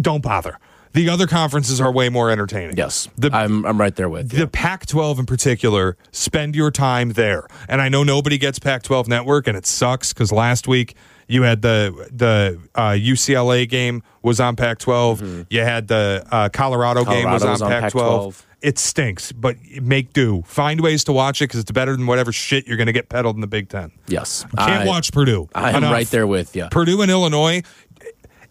[0.00, 0.58] Don't bother.
[0.92, 2.76] The other conferences are way more entertaining.
[2.76, 4.40] Yes, The, I'm I'm right there with you.
[4.40, 7.46] the Pac 12 in particular, spend your time there.
[7.68, 10.96] And I know nobody gets Pac 12 network, and it sucks because last week
[11.28, 15.46] you had the the uh, UCLA game was on Pac 12.
[15.48, 17.46] You had the uh, Colorado, game was Mm-hmm.
[17.46, 18.34] On, was on Pac 12.
[18.38, 18.46] Pac-12.
[18.62, 20.42] It stinks, but make do.
[20.44, 23.08] Find ways to watch it because it's better than whatever shit you're going to get
[23.08, 23.90] peddled in the Big Ten.
[24.08, 25.48] yes, Can't I- watch Purdue.
[25.54, 25.92] I am Enough.
[25.92, 26.66] right there with you.
[26.70, 27.62] Purdue and Illinois.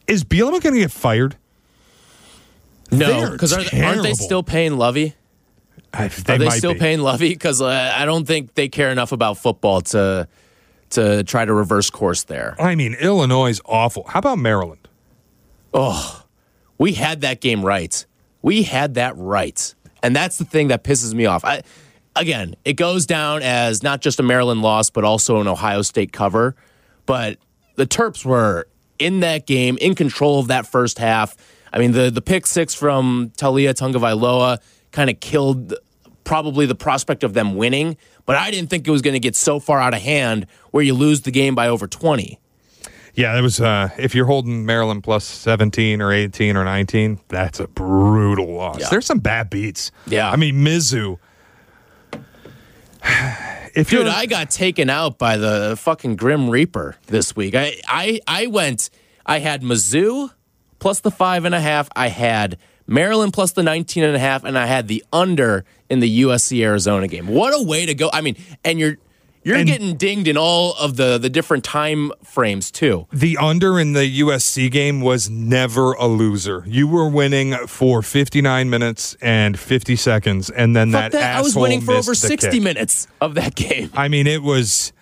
[0.07, 1.35] Is Bielema going to get fired?
[2.91, 5.15] No, because aren't they still paying Lovie?
[5.93, 6.79] I, Are they still be.
[6.79, 7.29] paying Lovie?
[7.29, 10.27] Because uh, I don't think they care enough about football to
[10.91, 12.55] to try to reverse course there.
[12.59, 14.05] I mean, Illinois is awful.
[14.07, 14.87] How about Maryland?
[15.73, 16.23] Oh,
[16.77, 18.05] we had that game right.
[18.41, 21.43] We had that right, and that's the thing that pisses me off.
[21.43, 21.61] I,
[22.15, 26.11] again, it goes down as not just a Maryland loss, but also an Ohio State
[26.11, 26.55] cover.
[27.05, 27.37] But
[27.75, 28.67] the Terps were
[28.99, 31.35] in that game, in control of that first half.
[31.71, 34.59] I mean, the the pick six from Taulia Tagovailoa
[34.91, 35.73] kind of killed
[36.23, 37.97] probably the prospect of them winning.
[38.25, 40.83] But I didn't think it was going to get so far out of hand where
[40.83, 42.39] you lose the game by over twenty.
[43.15, 43.59] Yeah, that was.
[43.59, 48.79] Uh, if you're holding Maryland plus 17 or 18 or 19, that's a brutal loss.
[48.79, 48.89] Yeah.
[48.89, 49.91] There's some bad beats.
[50.07, 50.29] Yeah.
[50.29, 51.17] I mean Mizzou.
[53.75, 57.53] If Dude, I got taken out by the fucking Grim Reaper this week.
[57.53, 58.89] I, I, I went,
[59.27, 60.31] I had Mizzou
[60.79, 61.89] plus the five and a half.
[61.95, 65.99] I had Maryland plus the 19 and a half, and I had the under in
[65.99, 67.27] the USC Arizona game.
[67.27, 68.09] What a way to go.
[68.11, 68.97] I mean, and you're,
[69.43, 73.07] you're And- getting dinged in all of the, the different time frames too.
[73.13, 76.63] the under in the USC game was never a loser.
[76.67, 81.37] You were winning for 59 minutes and 50 seconds, and then Fuck that, that.
[81.37, 82.61] I was winning for over 60 kick.
[82.63, 83.89] minutes of that game.
[83.93, 84.93] I mean, it was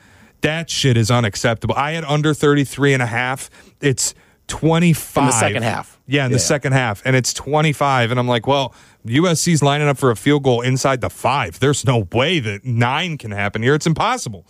[0.42, 1.74] that shit is unacceptable.
[1.76, 3.50] I had under 33 and a half.
[3.82, 4.14] It's
[4.48, 6.00] 25 In the second half.
[6.08, 6.44] Yeah, in the Yeah.
[6.44, 7.02] second half.
[7.06, 8.74] And it's 25 and I'm like, well,
[9.06, 11.60] USC's lining up for a field goal inside the 5.
[11.60, 13.76] There's no way that 9 can happen here.
[13.76, 14.46] It's impossible.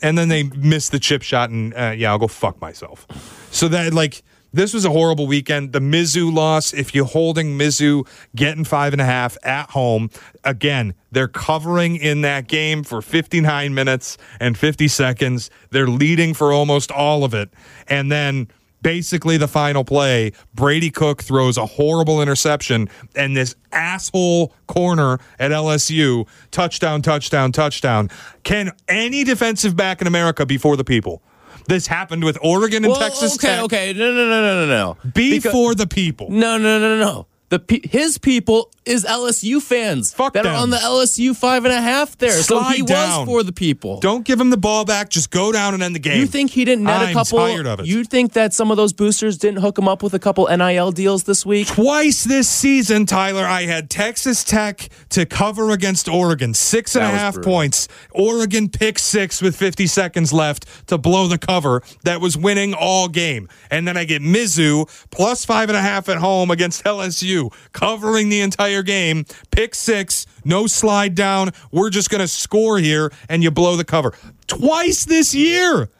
[0.00, 3.06] And then they miss the chip shot and uh, yeah, I'll go fuck myself.
[3.52, 4.22] So that like
[4.54, 5.72] this was a horrible weekend.
[5.72, 10.10] The Mizzou loss, if you're holding Mizzou getting five and a half at home,
[10.44, 15.48] again, they're covering in that game for 59 minutes and 50 seconds.
[15.70, 17.48] They're leading for almost all of it.
[17.88, 18.48] And then
[18.82, 25.50] basically the final play, Brady Cook throws a horrible interception and this asshole corner at
[25.50, 28.10] LSU, touchdown, touchdown, touchdown.
[28.42, 31.22] Can any defensive back in America be for the people?
[31.68, 33.64] This happened with Oregon and Well, Texas okay, Tech.
[33.64, 33.92] okay.
[33.92, 35.10] No, no, no, no, no, no.
[35.14, 36.28] Be Because- for the people.
[36.30, 37.26] No, no, no, no, no.
[37.50, 40.54] The pe- his people is LSU fans Fuck that them.
[40.54, 42.32] are on the LSU five and a half there.
[42.32, 43.20] so Slide he down.
[43.20, 44.00] was for the people.
[44.00, 45.08] Don't give him the ball back.
[45.08, 46.18] Just go down and end the game.
[46.18, 47.38] you think he didn't net I'm a couple?
[47.38, 47.86] tired of it.
[47.86, 50.90] You think that some of those boosters didn't hook him up with a couple NIL
[50.92, 51.68] deals this week?
[51.68, 56.54] Twice this season, Tyler, I had Texas Tech to cover against Oregon.
[56.54, 57.52] Six and That was half brutal.
[57.52, 57.88] points.
[58.10, 63.08] Oregon pick six with 50 seconds left to blow the cover that was winning all
[63.08, 63.48] game.
[63.70, 68.28] And then I get Mizzou plus five and a half at home against LSU, covering
[68.28, 69.26] the entire game.
[69.50, 71.50] Pick six, no slide down.
[71.70, 74.14] We're just going to score here, and you blow the cover.
[74.46, 75.90] Twice this year.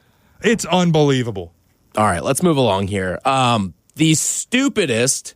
[0.43, 1.53] It's unbelievable.
[1.95, 3.19] All right, let's move along here.
[3.27, 5.35] Um, the stupidest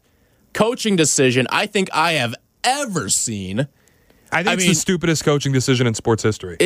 [0.55, 3.69] coaching decision I think I have ever seen.
[4.33, 6.57] I think I it's mean- the stupidest coaching decision in sports history.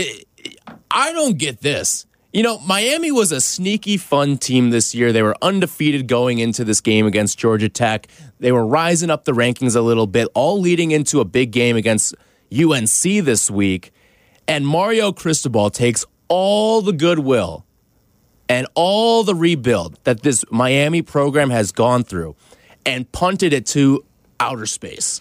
[0.90, 2.06] I don't get this.
[2.32, 5.12] You know, Miami was a sneaky fun team this year.
[5.12, 8.06] They were undefeated going into this game against Georgia Tech.
[8.38, 11.76] They were rising up the rankings a little bit, all leading into a big game
[11.76, 12.14] against
[12.56, 13.92] UNC this week.
[14.46, 17.64] And Mario Cristobal takes all the goodwill
[18.48, 22.36] and all the rebuild that this Miami program has gone through
[22.86, 24.04] and punted it to
[24.38, 25.20] outer space.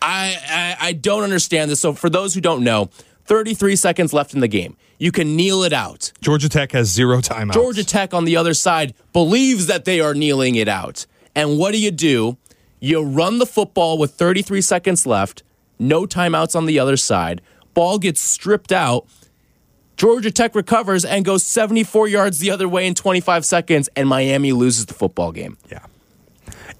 [0.00, 1.80] I, I I don't understand this.
[1.80, 2.88] So for those who don't know,
[3.28, 4.74] 33 seconds left in the game.
[4.98, 6.12] You can kneel it out.
[6.22, 7.52] Georgia Tech has zero timeouts.
[7.52, 11.04] Georgia Tech on the other side believes that they are kneeling it out.
[11.34, 12.38] And what do you do?
[12.80, 15.42] You run the football with 33 seconds left,
[15.78, 17.42] no timeouts on the other side.
[17.74, 19.06] Ball gets stripped out.
[19.98, 24.52] Georgia Tech recovers and goes 74 yards the other way in 25 seconds, and Miami
[24.52, 25.58] loses the football game.
[25.70, 25.84] Yeah.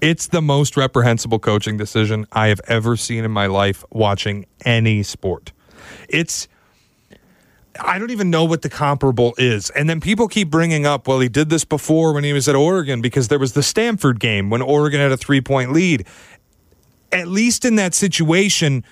[0.01, 5.03] It's the most reprehensible coaching decision I have ever seen in my life watching any
[5.03, 5.51] sport.
[6.07, 6.47] It's
[7.81, 9.69] I don't even know what the comparable is.
[9.69, 12.55] And then people keep bringing up, well, he did this before when he was at
[12.55, 16.05] Oregon because there was the Stanford game when Oregon had a three point lead.
[17.11, 18.83] At least in that situation,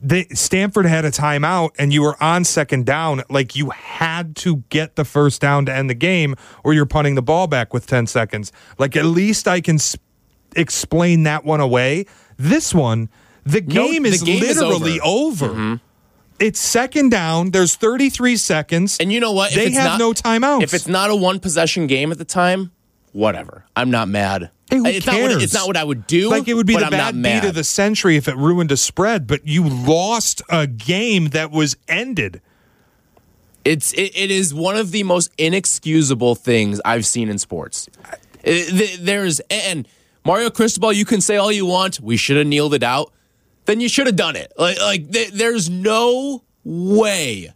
[0.00, 3.22] the, Stanford had a timeout and you were on second down.
[3.30, 6.34] Like you had to get the first down to end the game
[6.64, 8.50] or you're punting the ball back with 10 seconds.
[8.78, 9.96] Like at least I can s-
[10.56, 12.06] explain that one away.
[12.36, 13.08] This one,
[13.44, 15.48] the No, the is game is literally over.
[15.48, 15.74] Mm-hmm.
[16.42, 17.50] It's second down.
[17.52, 18.96] There's 33 seconds.
[18.98, 19.50] And you know what?
[19.52, 20.62] If They have not- no timeouts.
[20.62, 22.72] If it's not a one possession game at the time,
[23.12, 23.64] whatever.
[23.76, 24.50] I'm not mad.
[24.70, 26.30] Hey, who it's, not what, it's not what I would do.
[26.30, 28.76] like it would be the I'm bad beat of the century if it ruined a
[28.76, 32.40] spread, but you lost a game that was ended.
[33.64, 37.88] It's it, it is one of the most inexcusable things I've seen in sports.
[38.04, 39.86] Uh, it- there's and
[40.24, 42.00] Mario Cristobal, you can say all you want.
[42.00, 43.12] We should have kneeled it out.
[43.64, 44.52] Then you should have done it.
[44.58, 47.52] Like like th- there's no way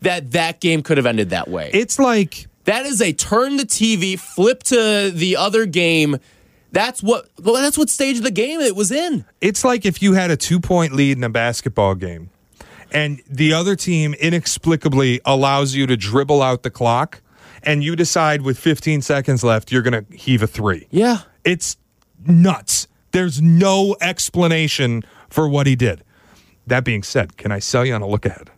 [0.00, 1.70] that that game could have ended that way.
[1.72, 6.18] It's like that is a turn the TV, flip to the other game.
[6.72, 9.24] That's what well, that's what stage of the game it was in.
[9.40, 12.28] it's like if you had a two point lead in a basketball game
[12.92, 17.22] and the other team inexplicably allows you to dribble out the clock
[17.62, 20.86] and you decide with 15 seconds left you're going to heave a three.
[20.90, 21.20] Yeah.
[21.44, 21.78] It's
[22.26, 22.88] nuts.
[23.12, 25.02] There's no explanation
[25.36, 26.02] for what he did.
[26.66, 28.50] That being said, can I sell you on a look ahead?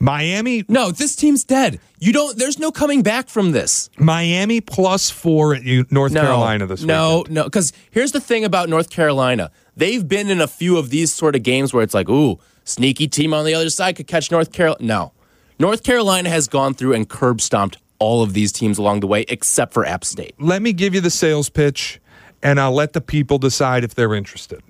[0.00, 1.80] Miami No, this team's dead.
[1.98, 3.90] You don't there's no coming back from this.
[3.98, 6.88] Miami plus 4 at North No, Carolina this week.
[6.88, 7.34] no, weekend.
[7.34, 7.44] no.
[7.44, 11.34] Because here's the thing about North Carolina: they've been in a few of these sort
[11.34, 14.52] of games where it's like, ooh, sneaky team on the other side could catch North
[14.52, 14.84] Carolina.
[14.84, 15.12] No,
[15.58, 19.24] North Carolina has gone through and curb stomped all of these teams along the way,
[19.28, 20.34] except for App State.
[20.38, 22.00] let me give you the sales pitch
[22.40, 24.62] and I'll let the people decide if they're interested.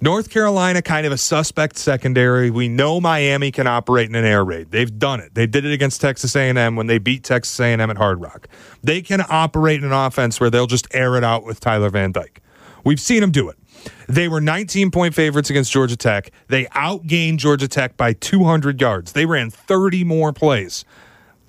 [0.00, 2.50] North Carolina, kind of a suspect secondary.
[2.50, 4.70] We know Miami can operate in an air raid.
[4.70, 5.34] They've done it.
[5.34, 8.48] They did it against Texas A&M when they beat Texas A&M at Hard Rock.
[8.82, 12.12] They can operate in an offense where they'll just air it out with Tyler Van
[12.12, 12.42] Dyke.
[12.84, 13.56] We've seen them do it.
[14.08, 16.30] They were 19 point favorites against Georgia Tech.
[16.48, 19.12] They outgained Georgia Tech by 200 yards.
[19.12, 20.84] They ran 30 more plays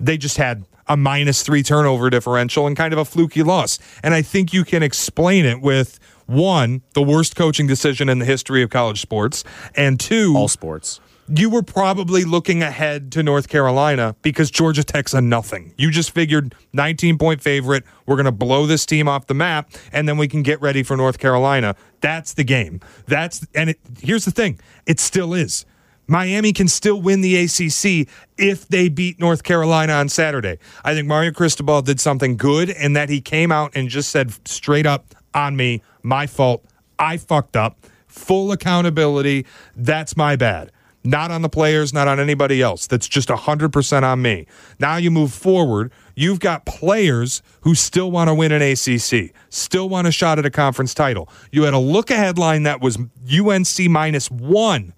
[0.00, 3.78] they just had a minus three turnover differential and kind of a fluky loss.
[4.02, 8.24] And I think you can explain it with one, the worst coaching decision in the
[8.24, 11.00] history of college sports, and two, All sports.
[11.26, 15.72] you were probably looking ahead to North Carolina because Georgia Tech's a nothing.
[15.78, 19.72] You just figured 19 point favorite, we're going to blow this team off the map,
[19.90, 21.74] and then we can get ready for North Carolina.
[22.02, 22.80] That's the game.
[23.06, 25.64] That's and it, here's the thing, it still is.
[26.10, 30.58] Miami can still win the ACC if they beat North Carolina on Saturday.
[30.82, 34.32] I think Mario Cristobal did something good in that he came out and just said
[34.48, 36.64] straight up on me, my fault.
[36.98, 37.86] I fucked up.
[38.06, 39.46] Full accountability.
[39.76, 40.72] That's my bad.
[41.04, 42.86] Not on the players, not on anybody else.
[42.86, 44.46] That's just 100% on me.
[44.78, 45.92] Now you move forward.
[46.16, 50.44] You've got players who still want to win an ACC, still want a shot at
[50.44, 51.28] a conference title.
[51.52, 52.98] You had a look ahead line that was
[53.32, 54.92] UNC minus one.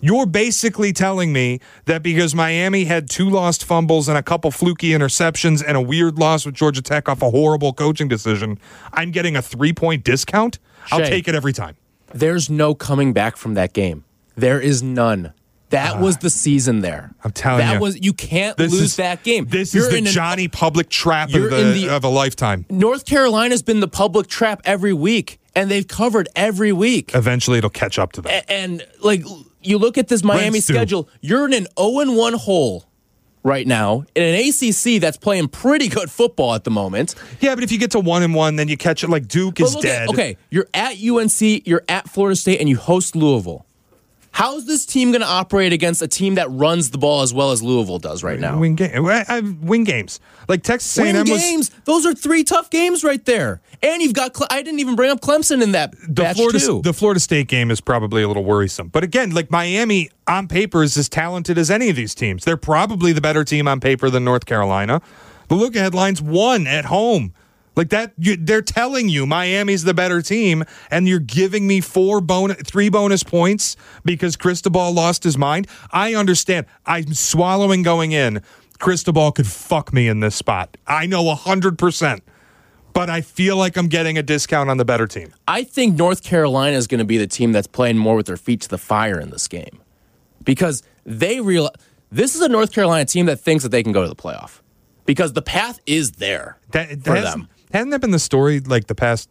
[0.00, 4.90] You're basically telling me that because Miami had two lost fumbles and a couple fluky
[4.90, 8.58] interceptions and a weird loss with Georgia Tech off a horrible coaching decision,
[8.92, 10.58] I'm getting a three point discount?
[10.90, 11.76] I'll take it every time.
[12.12, 14.04] There's no coming back from that game.
[14.36, 15.32] There is none.
[15.70, 17.12] That was the season there.
[17.22, 17.80] I'm telling that you.
[17.80, 19.44] was you can't lose is that game.
[19.46, 22.08] This You're is the in an- Johnny public trap of, the, in the- of a
[22.08, 22.66] lifetime.
[22.68, 27.12] North Carolina's been the public trap every week, and they've covered every week.
[27.14, 28.32] Eventually, it'll catch up to them.
[28.32, 29.22] A- and like
[29.62, 30.62] you look at this Miami do.
[30.62, 32.84] schedule, you're in an 0 1 hole
[33.42, 37.14] right now in an ACC that's playing pretty good football at the moment.
[37.40, 39.54] yeah, but if you get to one and one, then you catch it like Duke
[39.56, 40.08] But is at- dead.
[40.10, 43.64] okay, you're at UNC, you're at Florida State, and you host Louisville.
[44.40, 47.50] How's this team going to operate against a team that runs the ball as well
[47.50, 48.58] as Louisville does right now?
[48.58, 50.18] Win game, I, win games.
[50.48, 51.70] Like Texas Win A&M was games.
[51.84, 53.60] Those are three tough games right there.
[53.82, 54.32] And you've got.
[54.32, 56.80] Cle- I didn't even bring up Clemson in that the Florida too.
[56.82, 58.88] the Florida State game is probably a little worrisome.
[58.88, 62.44] But again, like Miami on paper is as talented as any of these teams.
[62.44, 65.02] They're probably the better team on paper than North Carolina.
[65.48, 67.34] The look ahead lines one at home.
[67.80, 72.20] Like that, you, they're telling you Miami's the better team, and you're giving me four
[72.20, 75.66] bonus, three bonus points because Cristobal lost his mind.
[75.90, 76.66] I understand.
[76.84, 78.42] I'm swallowing going in.
[78.80, 80.76] Cristobal could fuck me in this spot.
[80.86, 82.22] I know hundred percent,
[82.92, 85.32] but I feel like I'm getting a discount on the better team.
[85.48, 88.36] I think North Carolina is going to be the team that's playing more with their
[88.36, 89.80] feet to the fire in this game
[90.44, 91.70] because they real.
[92.12, 94.60] This is a North Carolina team that thinks that they can go to the playoff
[95.06, 97.48] because the path is there That, for them.
[97.72, 99.28] Hasn't that been the story like the past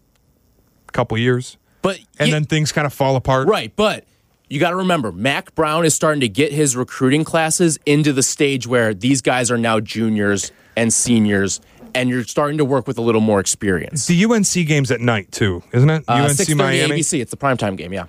[0.91, 1.57] couple years?
[1.81, 3.47] But And you- then things kind of fall apart.
[3.47, 4.05] right, but
[4.49, 8.23] you got to remember, Mack Brown is starting to get his recruiting classes into the
[8.23, 11.61] stage where these guys are now juniors and seniors,
[11.93, 14.07] and you're starting to work with a little more experience.
[14.07, 16.03] The UNC game's at night too, isn't it?
[16.07, 16.95] Uh, UNC Miami.
[16.99, 17.21] ABC.
[17.21, 17.93] It's the primetime game.
[17.93, 18.05] Yeah.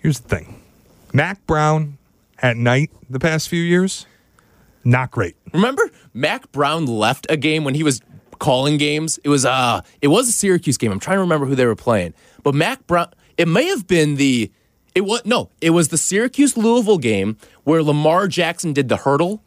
[0.00, 0.60] Here's the thing:
[1.12, 1.98] Mack Brown
[2.40, 4.06] at night the past few years,
[4.84, 5.36] not great.
[5.52, 5.82] Remember,
[6.14, 8.00] Mack Brown left a game when he was
[8.38, 9.18] calling games.
[9.24, 10.90] It was uh, it was a Syracuse game.
[10.92, 13.08] I'm trying to remember who they were playing, but Mack Brown.
[13.36, 14.50] It may have been the.
[14.94, 15.50] It was no.
[15.60, 19.42] It was the Syracuse Louisville game where Lamar Jackson did the hurdle,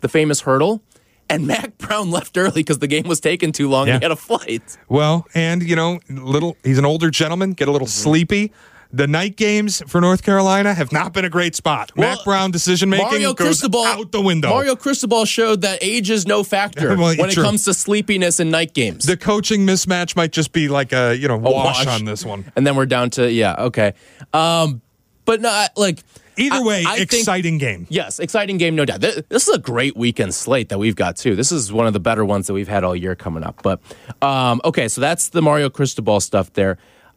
[0.00, 0.82] the famous hurdle,
[1.28, 3.86] and Mack Brown left early because the game was taking too long.
[3.86, 3.98] Yeah.
[3.98, 4.78] He had a flight.
[4.88, 8.02] Well, and you know, little he's an older gentleman, get a little Mm-hmm.
[8.02, 8.52] sleepy.
[8.96, 11.90] The night games for North Carolina have not been a great spot.
[11.96, 14.50] Well, Mack Brown decision making Mario goes Cristobal out the window.
[14.50, 18.52] Mario Cristobal showed that age is no factor Well, when it comes to sleepiness in
[18.52, 19.04] night games.
[19.04, 21.86] the coaching mismatch might just be like a you know wash, wash.
[21.88, 22.44] on this one.
[22.54, 23.94] and then we're down to yeah, okay.
[24.32, 24.80] Um,
[25.24, 25.98] but not like
[26.36, 27.86] Either way, I think- exciting game.
[27.90, 29.00] Yes, exciting game, no doubt.
[29.00, 31.34] Th- This is a great weekend slate that we've got too.
[31.36, 33.62] This is one of the better ones that we've had all year coming up.
[33.62, 33.80] But
[34.22, 36.76] um, okay, so that's the Mario Cristobal stuff there.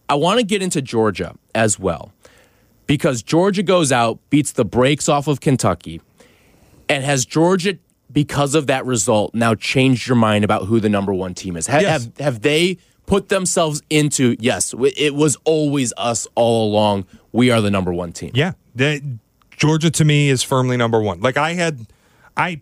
[0.10, 2.14] I want to get into Georgia as well
[2.86, 6.02] because Georgia goes out, beats the brakes off of Kentucky,
[6.90, 7.78] and has Georgia
[8.12, 11.68] because of that result now changed your mind about who the number one team is?
[11.68, 12.04] Ha- Yes.
[12.04, 14.74] Have have they put themselves into yes?
[14.96, 17.06] It was always us all along.
[17.32, 18.32] We are the number one team.
[18.34, 19.02] Yeah, the,
[19.52, 21.20] Georgia to me is firmly number one.
[21.20, 21.86] Like I had,
[22.36, 22.62] I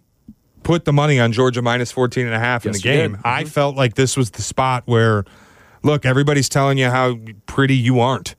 [0.64, 3.12] put the money on Georgia minus 14 and a half in the game.
[3.14, 3.22] did.
[3.24, 3.50] I mm-hmm.
[3.50, 5.26] felt like this was the spot where,
[5.86, 8.36] look, everybody's telling you how pretty you aren't.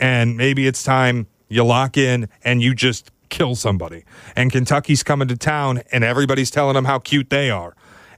[0.00, 4.04] And maybe it's time you lock in and you just kill somebody.
[4.36, 7.74] And Kentucky's coming to town and everybody's telling them how cute they are.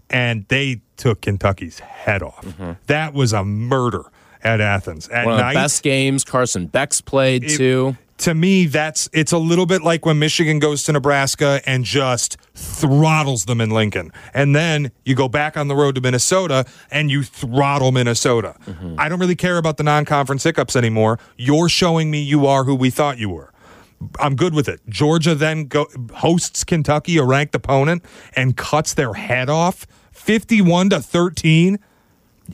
[0.08, 2.44] And they took Kentucky's head off.
[2.86, 4.04] That was a murder
[4.42, 5.08] at Athens.
[5.08, 5.26] At Mm-hmm.
[5.30, 7.96] One of the best games Carson Beck's played it- too.
[8.20, 12.36] To me, that's it's a little bit like when Michigan goes to Nebraska and just
[12.54, 14.12] throttles them in Lincoln.
[14.34, 18.56] And then you go back on the road to Minnesota and you throttle Minnesota.
[18.98, 21.18] I don't really care about the non conference hiccups anymore.
[21.38, 23.52] You're showing me you are who we thought you were.
[24.18, 24.80] I'm good with it.
[24.88, 28.02] Georgia then go, hosts Kentucky, a ranked opponent,
[28.34, 31.78] and cuts their head off 51 to 13.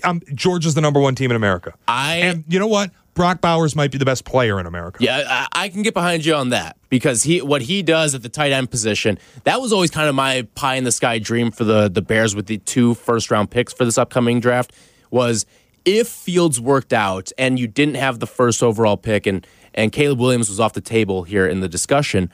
[0.04, 1.74] Um, Georgia's the number one team in America.
[1.88, 2.90] I- and you know what?
[3.16, 5.02] Brock Bowers might be the best player in America.
[5.02, 8.22] Yeah, I, I can get behind you on that because he what he does at
[8.22, 11.50] the tight end position that was always kind of my pie in the sky dream
[11.50, 14.72] for the the Bears with the two first round picks for this upcoming draft
[15.10, 15.46] was
[15.86, 20.20] if Fields worked out and you didn't have the first overall pick and and Caleb
[20.20, 22.30] Williams was off the table here in the discussion.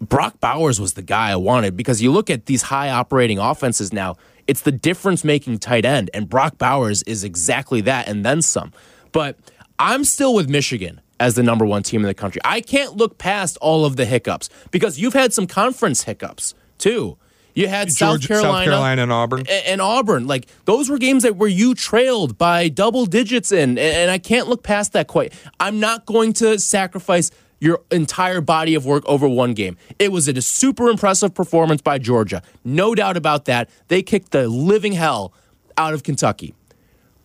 [0.00, 3.92] Brock Bowers was the guy I wanted because you look at these high operating offenses
[3.92, 8.40] now, it's the difference making tight end, and Brock Bowers is exactly that and then
[8.40, 8.72] some.
[9.12, 9.36] But
[9.80, 12.40] I'm still with Michigan as the number one team in the country.
[12.44, 17.16] I can't look past all of the hiccups because you've had some conference hiccups too.
[17.54, 19.46] You had South Carolina, South Carolina and Auburn.
[19.48, 20.26] and Auburn.
[20.26, 24.48] Like those were games that where you trailed by double digits in, and I can't
[24.48, 25.32] look past that quite.
[25.58, 29.78] I'm not going to sacrifice your entire body of work over one game.
[29.98, 33.70] It was a super impressive performance by Georgia, no doubt about that.
[33.88, 35.32] They kicked the living hell
[35.76, 36.54] out of Kentucky,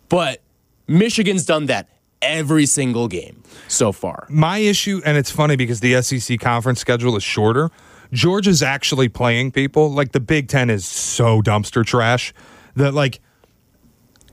[0.10, 0.42] but
[0.88, 1.90] Michigan's done that
[2.26, 4.28] every single game so far.
[4.30, 7.72] My issue, and it's funny because the SEC conference schedule is shorter.
[8.12, 9.92] Georgia's actually playing people.
[9.92, 12.34] Like the Big Ten is so dumpster trash
[12.76, 13.20] that like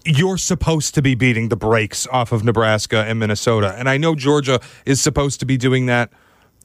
[0.05, 3.75] you're supposed to be beating the brakes off of Nebraska and Minnesota.
[3.77, 6.13] And I know Georgia is supposed to be doing that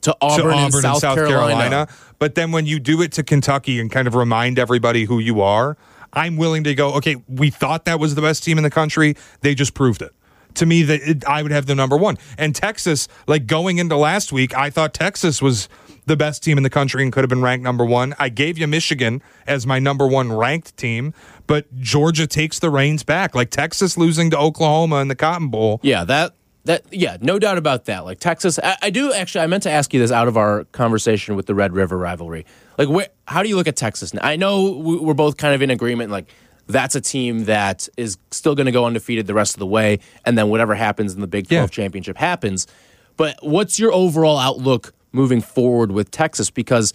[0.02, 1.88] to Auburn, to Auburn and South, Carolina.
[2.18, 5.40] But then when you do it to Kentucky and kind of remind everybody who you
[5.40, 5.76] are,
[6.12, 9.14] I'm willing to go, okay, we thought that was the best team in the country.
[9.42, 10.12] They just proved it.
[10.54, 12.18] To me, that it, I would have the number one.
[12.36, 15.68] And Texas, like going into last week, I thought Texas was
[16.06, 18.14] the best team in the country and could have been ranked number one.
[18.18, 21.14] I gave you Michigan as my number one ranked team,
[21.46, 23.34] but Georgia takes the reins back.
[23.34, 25.80] Like Texas losing to Oklahoma in the Cotton Bowl.
[25.82, 26.34] Yeah, that
[26.64, 28.04] that yeah, no doubt about that.
[28.04, 29.42] Like Texas, I, I, do actually.
[29.42, 32.44] I meant to ask you this out of our conversation with the Red River rivalry.
[32.76, 34.12] Like, where, how do you look at Texas?
[34.20, 36.10] I know we're both kind of in agreement.
[36.10, 36.28] Like,
[36.68, 39.98] that's a team that is still going to go undefeated the rest of the way,
[40.24, 41.82] and then whatever happens in the Big Twelve yeah.
[41.82, 42.66] championship happens.
[43.16, 46.92] But what's your overall outlook moving forward with Texas because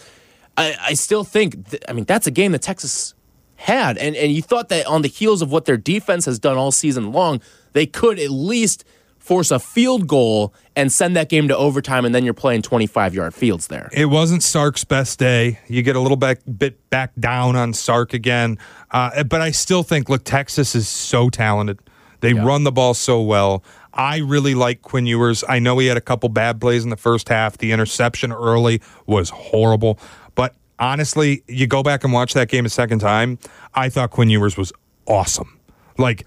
[0.57, 3.13] I, I still think, th- I mean, that's a game that Texas
[3.55, 3.97] had.
[3.97, 6.71] And, and you thought that on the heels of what their defense has done all
[6.71, 7.41] season long,
[7.73, 8.85] they could at least
[9.23, 13.13] force a field goal and send that game to overtime, and then you're playing 25
[13.13, 13.89] yard fields there.
[13.93, 15.59] It wasn't Sark's best day.
[15.67, 18.59] You get a little back, bit back down on Sark again.
[18.91, 21.79] Uh, but I still think, look, Texas is so talented.
[22.19, 22.45] They yeah.
[22.45, 23.63] run the ball so well.
[23.93, 25.43] I really like Quinn Ewers.
[25.47, 27.57] I know he had a couple bad plays in the first half.
[27.57, 29.99] The interception early was horrible.
[30.35, 33.39] But honestly, you go back and watch that game a second time.
[33.73, 34.73] I thought Quinn Ewers was
[35.07, 35.59] awesome.
[35.97, 36.25] Like,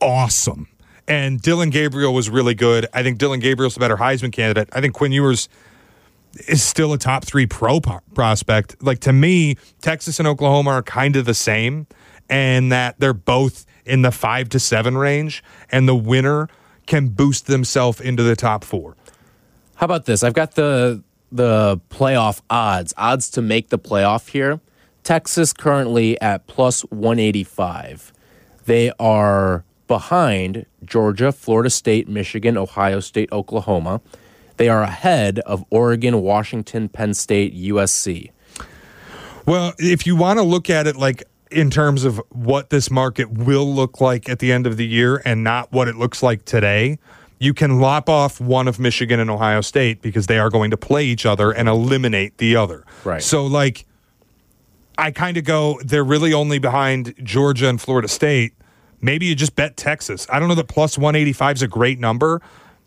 [0.00, 0.68] awesome.
[1.08, 2.86] And Dillon Gabriel was really good.
[2.92, 4.68] I think Dillon Gabriel's a better Heisman candidate.
[4.72, 5.48] I think Quinn Ewers
[6.48, 8.82] is still a top three pro prospect.
[8.82, 11.86] Like, to me, Texas and Oklahoma are kind of the same,
[12.28, 15.42] and that they're both in the five to seven range.
[15.70, 16.48] And the winner
[16.86, 18.96] can boost themselves into the top four.
[19.76, 20.22] How about this?
[20.22, 24.60] I've got the the playoff odds, odds to make the playoff here.
[25.02, 28.12] Texas currently at plus 185.
[28.66, 34.00] They are behind Georgia, Florida State, Michigan, Ohio State, Oklahoma.
[34.56, 38.30] They are ahead of Oregon, Washington, Penn State, USC.
[39.44, 43.30] Well, if you want to look at it like in terms of what this market
[43.32, 46.46] will look like at the end of the year and not what it looks like
[46.46, 46.98] today,
[47.38, 50.78] you can lop off one of Michigan and Ohio State because they are going to
[50.78, 52.86] play each other and eliminate the other.
[53.04, 53.22] Right.
[53.22, 53.84] So, like,
[54.96, 58.54] I kind of go, they're really only behind Georgia and Florida State.
[59.02, 60.26] Maybe you just bet Texas.
[60.30, 62.40] I don't know that plus 185 is a great number,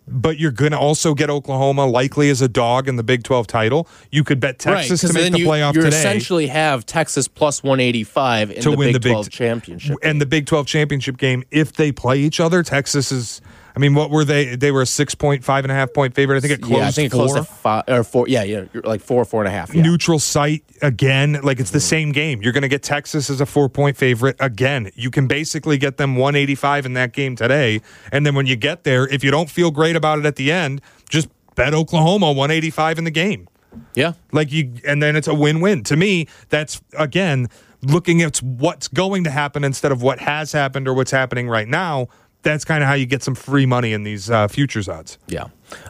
[0.08, 3.46] but you're going to also get Oklahoma likely as a dog in the Big 12
[3.46, 3.88] title.
[4.12, 5.98] You could bet Texas right, to make the you, playoff you today.
[5.98, 9.98] essentially have Texas plus 185 in to the win Big the Big 12 championship.
[10.02, 13.42] And the Big 12 championship game, if they play each other, Texas is–
[13.76, 14.56] I mean, what were they?
[14.56, 16.38] They were a six point, five and a half point favorite.
[16.38, 16.82] I think it closed.
[16.82, 17.26] Yeah, I think it four.
[17.26, 18.28] closed at five or four.
[18.28, 19.74] Yeah, yeah, like four, four and a half.
[19.74, 19.82] Yeah.
[19.82, 21.40] Neutral site again.
[21.44, 21.84] Like it's the mm-hmm.
[21.84, 22.42] same game.
[22.42, 24.92] You're going to get Texas as a four point favorite again.
[24.96, 28.86] You can basically get them 185 in that game today, and then when you get
[28.86, 33.00] there, if you don't feel great about it at the end, just bet Oklahoma 185
[33.00, 33.50] in the game.
[33.94, 35.84] Yeah, like you, and then it's a win win.
[35.84, 37.50] To me, that's again
[37.82, 41.68] looking at what's going to happen instead of what has happened or what's happening right
[41.68, 42.08] now
[42.46, 45.18] that's kind of how you get some free money in these uh, futures odds.
[45.28, 45.48] Yeah.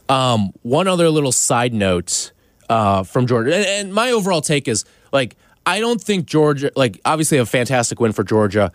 [0.09, 2.31] Um, one other little side note
[2.69, 5.35] uh, from Georgia, and, and, my overall take is like
[5.65, 8.71] I don't think Georgia, like obviously a fantastic win for Georgia.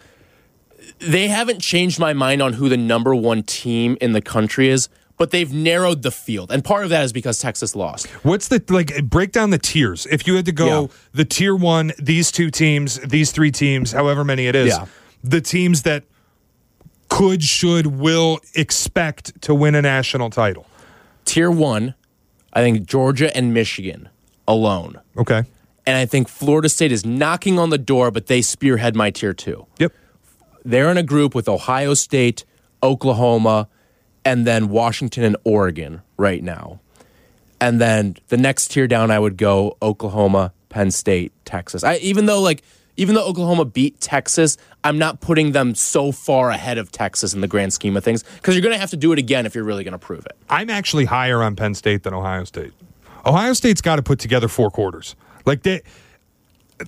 [1.01, 4.89] They haven't changed my mind on who the number one team in the country is.
[5.17, 8.07] But they've narrowed the field, and part of that is because Texas lost.
[8.25, 9.05] What's the like?
[9.05, 10.07] Break down the tiers.
[10.07, 10.87] If you had to go, yeah.
[11.13, 14.87] the tier one, these two teams, these three teams, however many it is, yeah.
[15.23, 16.05] the teams that
[17.11, 20.67] could, should, will expect to win a national title?
[21.27, 21.95] Tier one,
[22.55, 24.09] I think Georgia and Michigan
[24.49, 24.99] alone.
[25.19, 25.43] Okay.
[25.87, 29.35] And I think Florida State is knocking on the door, but they spearhead my tier
[29.35, 29.67] two.
[29.79, 29.93] Yep.
[30.65, 32.45] They're in a group with Ohio State,
[32.83, 33.69] Oklahoma,
[34.25, 36.81] and then Washington and Oregon right now.
[37.61, 41.83] And then the next tier down, I would go Oklahoma, Penn State, Texas.
[41.83, 42.63] I, even though like
[43.01, 47.41] even though Oklahoma beat Texas, I'm not putting them so far ahead of Texas in
[47.41, 49.55] the grand scheme of things because you're going to have to do it again if
[49.55, 50.37] you're really going to prove it.
[50.51, 52.75] I'm actually higher on Penn State than Ohio State.
[53.25, 55.17] Ohio State's got to put together four quarters.
[55.47, 55.81] Like they,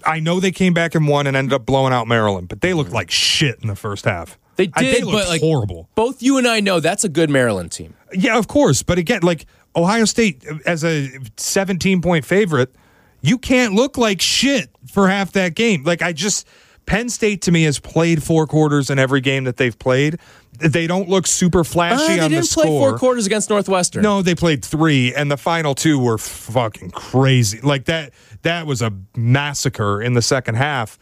[0.04, 2.74] I know they came back and won and ended up blowing out Maryland, but they
[2.74, 2.96] looked mm-hmm.
[2.96, 4.38] like shit in the first half.
[4.56, 5.88] They did, I, they but like horrible.
[5.94, 7.94] Both you and I know that's a good Maryland team.
[8.12, 8.82] Yeah, of course.
[8.82, 11.08] But again, like Ohio State uh, as a
[11.38, 12.74] 17 point favorite
[13.22, 15.82] you can't look like shit for half that game.
[15.84, 16.46] Like I just
[16.86, 20.18] Penn State to me has played four quarters in every game that they've played.
[20.58, 22.64] They don't look super flashy uh, on the score.
[22.64, 24.02] They didn't play four quarters against Northwestern.
[24.02, 27.60] No, they played three, and the final two were fucking crazy.
[27.60, 28.12] Like that.
[28.42, 30.98] That was a massacre in the second half.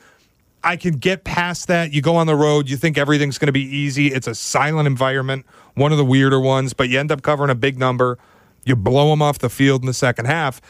[0.62, 1.92] I can get past that.
[1.92, 4.08] You go on the road, you think everything's going to be easy.
[4.08, 7.54] It's a silent environment, one of the weirder ones, but you end up covering a
[7.54, 8.18] big number.
[8.64, 10.60] You blow them off the field in the second half.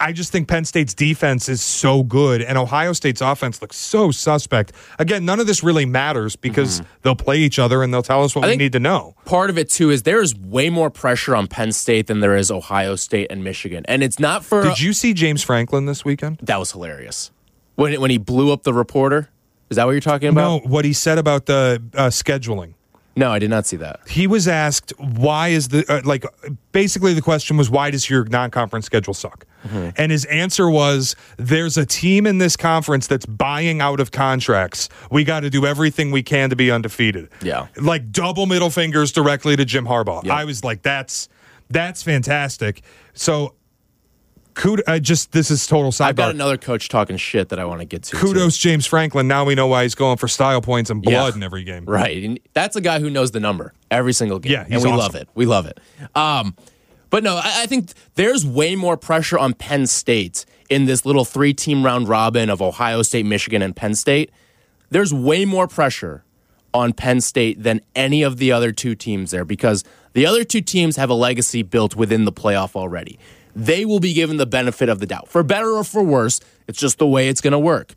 [0.00, 4.10] I just think Penn State's defense is so good, and Ohio State's offense looks so
[4.10, 4.72] suspect.
[4.98, 8.34] Again, none of this really matters because they'll play each other and they'll tell us
[8.34, 9.14] what we need to know.
[9.26, 12.34] part of it too is there is way more pressure on Penn State than there
[12.34, 16.04] is Ohio State and Michigan, and it's not for Did you see James Franklin this
[16.04, 16.38] weekend?
[16.42, 17.30] that was hilarious
[17.76, 19.28] when when he blew up the reporter.
[19.68, 20.64] Is that what you're talking about?
[20.64, 22.74] No, what he said about the uh, scheduling.
[23.16, 24.00] No, I did not see that.
[24.08, 26.24] He was asked why is the uh, like
[26.72, 29.44] basically the question was why does your non-conference schedule suck?
[29.66, 29.90] Mm-hmm.
[29.96, 34.88] And his answer was there's a team in this conference that's buying out of contracts.
[35.10, 37.28] We got to do everything we can to be undefeated.
[37.42, 37.68] Yeah.
[37.76, 40.28] Like double middle fingers directly to Jim Harbaugh.
[40.28, 41.28] I was like that's
[41.68, 42.82] that's fantastic.
[43.14, 43.54] So
[44.54, 46.06] Kudos, I just this is total sidebar.
[46.06, 48.10] I've got another coach talking shit that I want to get to.
[48.10, 48.16] too.
[48.18, 49.28] Kudos James Franklin.
[49.28, 51.36] Now we know why he's going for style points and blood Yeah.
[51.36, 51.84] in every game.
[51.84, 52.22] Right.
[52.24, 54.52] And that's a guy who knows the number every single game.
[54.52, 54.96] Yeah, and we awesome.
[54.96, 55.28] love it.
[55.34, 55.78] We love it.
[56.16, 56.56] Um,
[57.10, 61.24] but no, I, I think there's way more pressure on Penn State in this little
[61.24, 64.30] three team round robin of Ohio State, Michigan, and Penn State.
[64.90, 66.24] There's way more pressure
[66.72, 70.60] on Penn State than any of the other two teams there because the other two
[70.60, 73.18] teams have a legacy built within the playoff already.
[73.54, 75.28] They will be given the benefit of the doubt.
[75.28, 77.94] For better or for worse, it's just the way it's going to work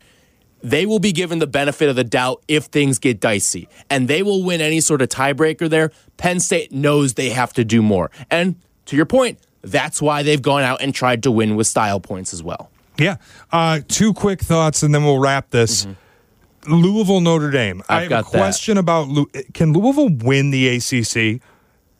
[0.64, 3.68] they will be given the benefit of the doubt if things get dicey.
[3.90, 5.92] And they will win any sort of tiebreaker there.
[6.16, 8.10] Penn State knows they have to do more.
[8.30, 8.56] And
[8.86, 12.32] to your point, that's why they've gone out and tried to win with style points
[12.34, 12.70] as well.
[12.98, 13.16] Yeah.
[13.50, 15.86] Uh, two quick thoughts, and then we'll wrap this.
[16.66, 17.82] Louisville, Notre Dame.
[17.88, 18.08] I have Mm-hmm.
[18.10, 18.38] got a that.
[18.38, 21.40] question about Lou- can Louisville win the ACC?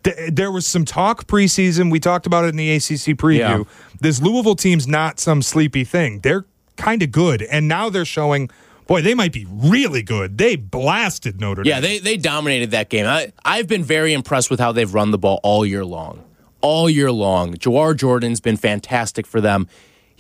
[0.05, 1.91] Th- There was some talk preseason.
[1.91, 3.39] We talked about it in the ACC preview.
[3.39, 3.63] Yeah.
[4.01, 6.21] This Louisville team's not some sleepy thing.
[6.21, 6.45] They're
[6.77, 8.51] kind of good, and now they're showing.
[8.87, 10.37] Boy, they might be really good.
[10.37, 11.71] They blasted Notre Dame.
[11.71, 13.07] Yeah, they, they dominated that game.
[13.07, 16.23] I, I've been very impressed with how they've run the ball all year long.
[16.65, 17.55] All year long.
[17.55, 19.69] Jawhar Jordan's been fantastic for them.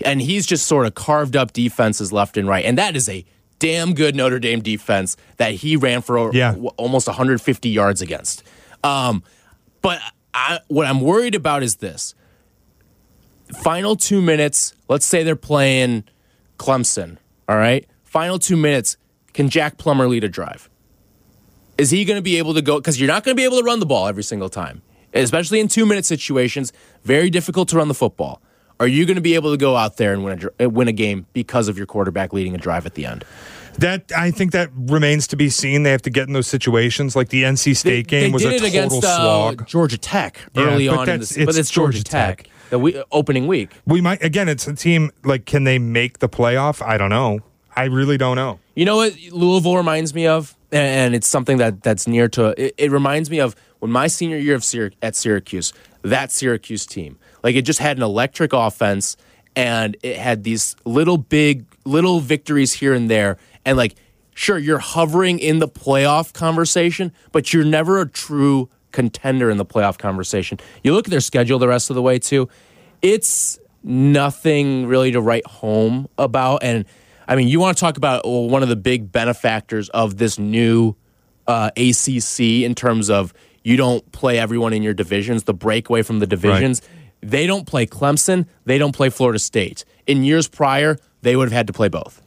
[0.04, 2.64] And he's just sort of carved up defenses left and right.
[2.64, 3.24] And that is a
[3.60, 6.54] damn good Notre Dame defense that he ran for Yeah.
[6.76, 8.42] almost 150 yards against.
[8.82, 9.22] Um,
[9.80, 10.00] but
[10.34, 12.14] I, what I'm worried about is this
[13.62, 16.04] final two minutes, let's say they're playing
[16.58, 17.16] Clemson,
[17.48, 17.86] all right?
[18.04, 18.96] Final two minutes,
[19.32, 20.68] can Jack Plummer lead a drive?
[21.78, 22.76] Is he going to be able to go?
[22.78, 24.82] Because you're not going to be able to run the ball every single time,
[25.14, 26.72] especially in two minute situations.
[27.02, 28.42] Very difficult to run the football.
[28.80, 30.88] Are you going to be able to go out there and win a, uh, win
[30.88, 33.24] a game because of your quarterback leading a drive at the end?
[33.78, 35.82] That I think that remains to be seen.
[35.82, 37.16] They have to get in those situations.
[37.16, 39.66] Like the NC State game they was a total against uh, slog.
[39.66, 42.52] Georgia Tech Yeah, early but on, in this, but it's it's Georgia, Georgia Tech, Tech.
[42.70, 43.70] the we, opening week.
[43.86, 44.48] we might again.
[44.48, 46.84] It's a team like can they make the playoff?
[46.86, 47.40] I don't know.
[47.76, 48.60] I really don't know.
[48.76, 52.54] You know what Louisville reminds me of, and it's something that that's near to.
[52.56, 55.74] It, it reminds me of when my senior year of Syrac- at Syracuse.
[56.00, 59.18] That Syracuse team, like it just had an electric offense,
[59.54, 63.96] and it had these little big little victories here and there, and like
[64.32, 69.66] sure you're hovering in the playoff conversation, but you're never a true contender in the
[69.66, 70.58] playoff conversation.
[70.82, 72.48] You look at their schedule the rest of the way too.
[73.02, 76.62] It's nothing really to write home about.
[76.62, 76.86] And
[77.28, 80.96] I mean, you want to talk about one of the big benefactors of this new
[81.46, 83.34] uh, ACC in terms of
[83.64, 86.82] you don't play everyone in your divisions, the breakaway from the divisions.
[87.22, 88.46] They don't play Clemson.
[88.66, 89.84] They don't play Florida State.
[90.06, 92.20] In years prior, they would have had to play both.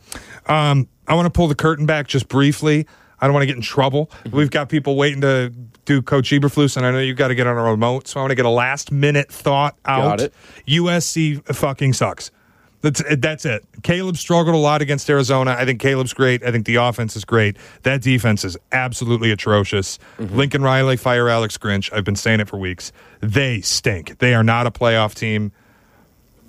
[0.49, 2.87] Um, I want to pull the curtain back just briefly.
[3.19, 4.11] I don't want to get in trouble.
[4.31, 5.49] We've got people waiting to
[5.85, 8.23] do Coach Eberflus, and I know you've got to get on a remote, so I
[8.23, 10.19] want to get a last minute thought out.
[10.19, 10.33] Got it.
[10.67, 12.31] USC fucking sucks.
[12.81, 13.65] That's eh, that's it.
[13.83, 15.55] Caleb struggled a lot against Arizona.
[15.57, 16.43] I think Caleb's great.
[16.43, 17.57] I think the offense is great.
[17.83, 19.97] That defense is absolutely atrocious.
[20.17, 20.35] Mm-hmm.
[20.35, 21.91] Lincoln Riley, fire Alex Grinch.
[21.91, 22.91] I've been saying it for weeks.
[23.19, 24.19] They stink.
[24.19, 25.51] They are not a playoff team.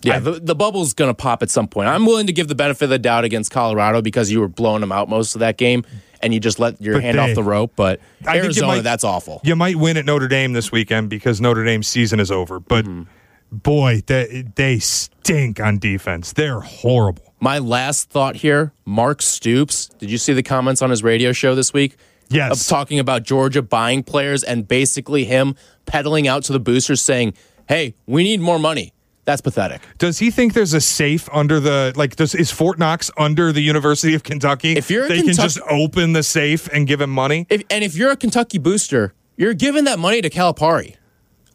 [0.02, 1.88] Yeah, the, the bubble's going to pop at some point.
[1.88, 4.80] I'm willing to give the benefit of the doubt against Colorado because you were blowing
[4.80, 5.84] them out most of that game
[6.22, 7.72] and you just let your hand they- off the rope.
[7.74, 9.40] But I Arizona, might- that's awful.
[9.42, 12.60] You might win at Notre Dame this weekend because Notre Dame's season is over.
[12.60, 13.02] But mm-hmm.
[13.50, 16.32] Boy, they, they stink on defense.
[16.32, 17.34] They're horrible.
[17.40, 19.86] My last thought here Mark Stoops.
[19.98, 21.96] Did you see the comments on his radio show this week?
[22.30, 22.60] Yes.
[22.60, 25.54] Of talking about Georgia buying players and basically him
[25.86, 27.34] peddling out to the boosters saying,
[27.68, 28.92] hey, we need more money.
[29.24, 29.82] That's pathetic.
[29.98, 32.16] Does he think there's a safe under the like?
[32.16, 34.72] Does is Fort Knox under the University of Kentucky?
[34.72, 37.46] If you're a they can just open the safe and give him money.
[37.50, 40.96] If, and if you're a Kentucky booster, you're giving that money to Calipari.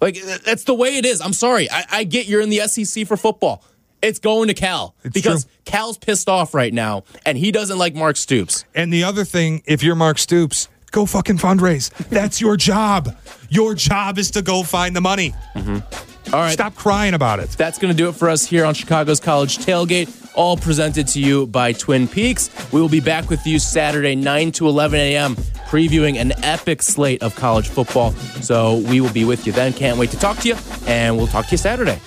[0.03, 1.21] Like, that's the way it is.
[1.21, 1.71] I'm sorry.
[1.71, 3.63] I, I get you're in the SEC for football.
[4.01, 5.53] It's going to Cal It's because true.
[5.63, 8.65] Cal's pissed off right now, and he doesn't like Mark Stoops.
[8.75, 11.89] And the other thing, if you're Mark Stoops, go fucking fundraise.
[12.09, 13.15] That's your job.
[13.47, 15.33] Your job is to go find the money.
[15.55, 16.12] Mm-hmm.
[16.31, 17.49] All right, Stop crying about it.
[17.51, 21.19] That's going to do it for us here on Chicago's College Tailgate, all presented to
[21.19, 22.49] you by Twin Peaks.
[22.71, 25.35] We will be back with you Saturday, 9 to 11 a.m.,
[25.67, 28.11] previewing an epic slate of college football.
[28.41, 29.73] So we will be with you then.
[29.73, 30.55] Can't wait to talk to you,
[30.87, 31.99] and we'll talk to you Saturday.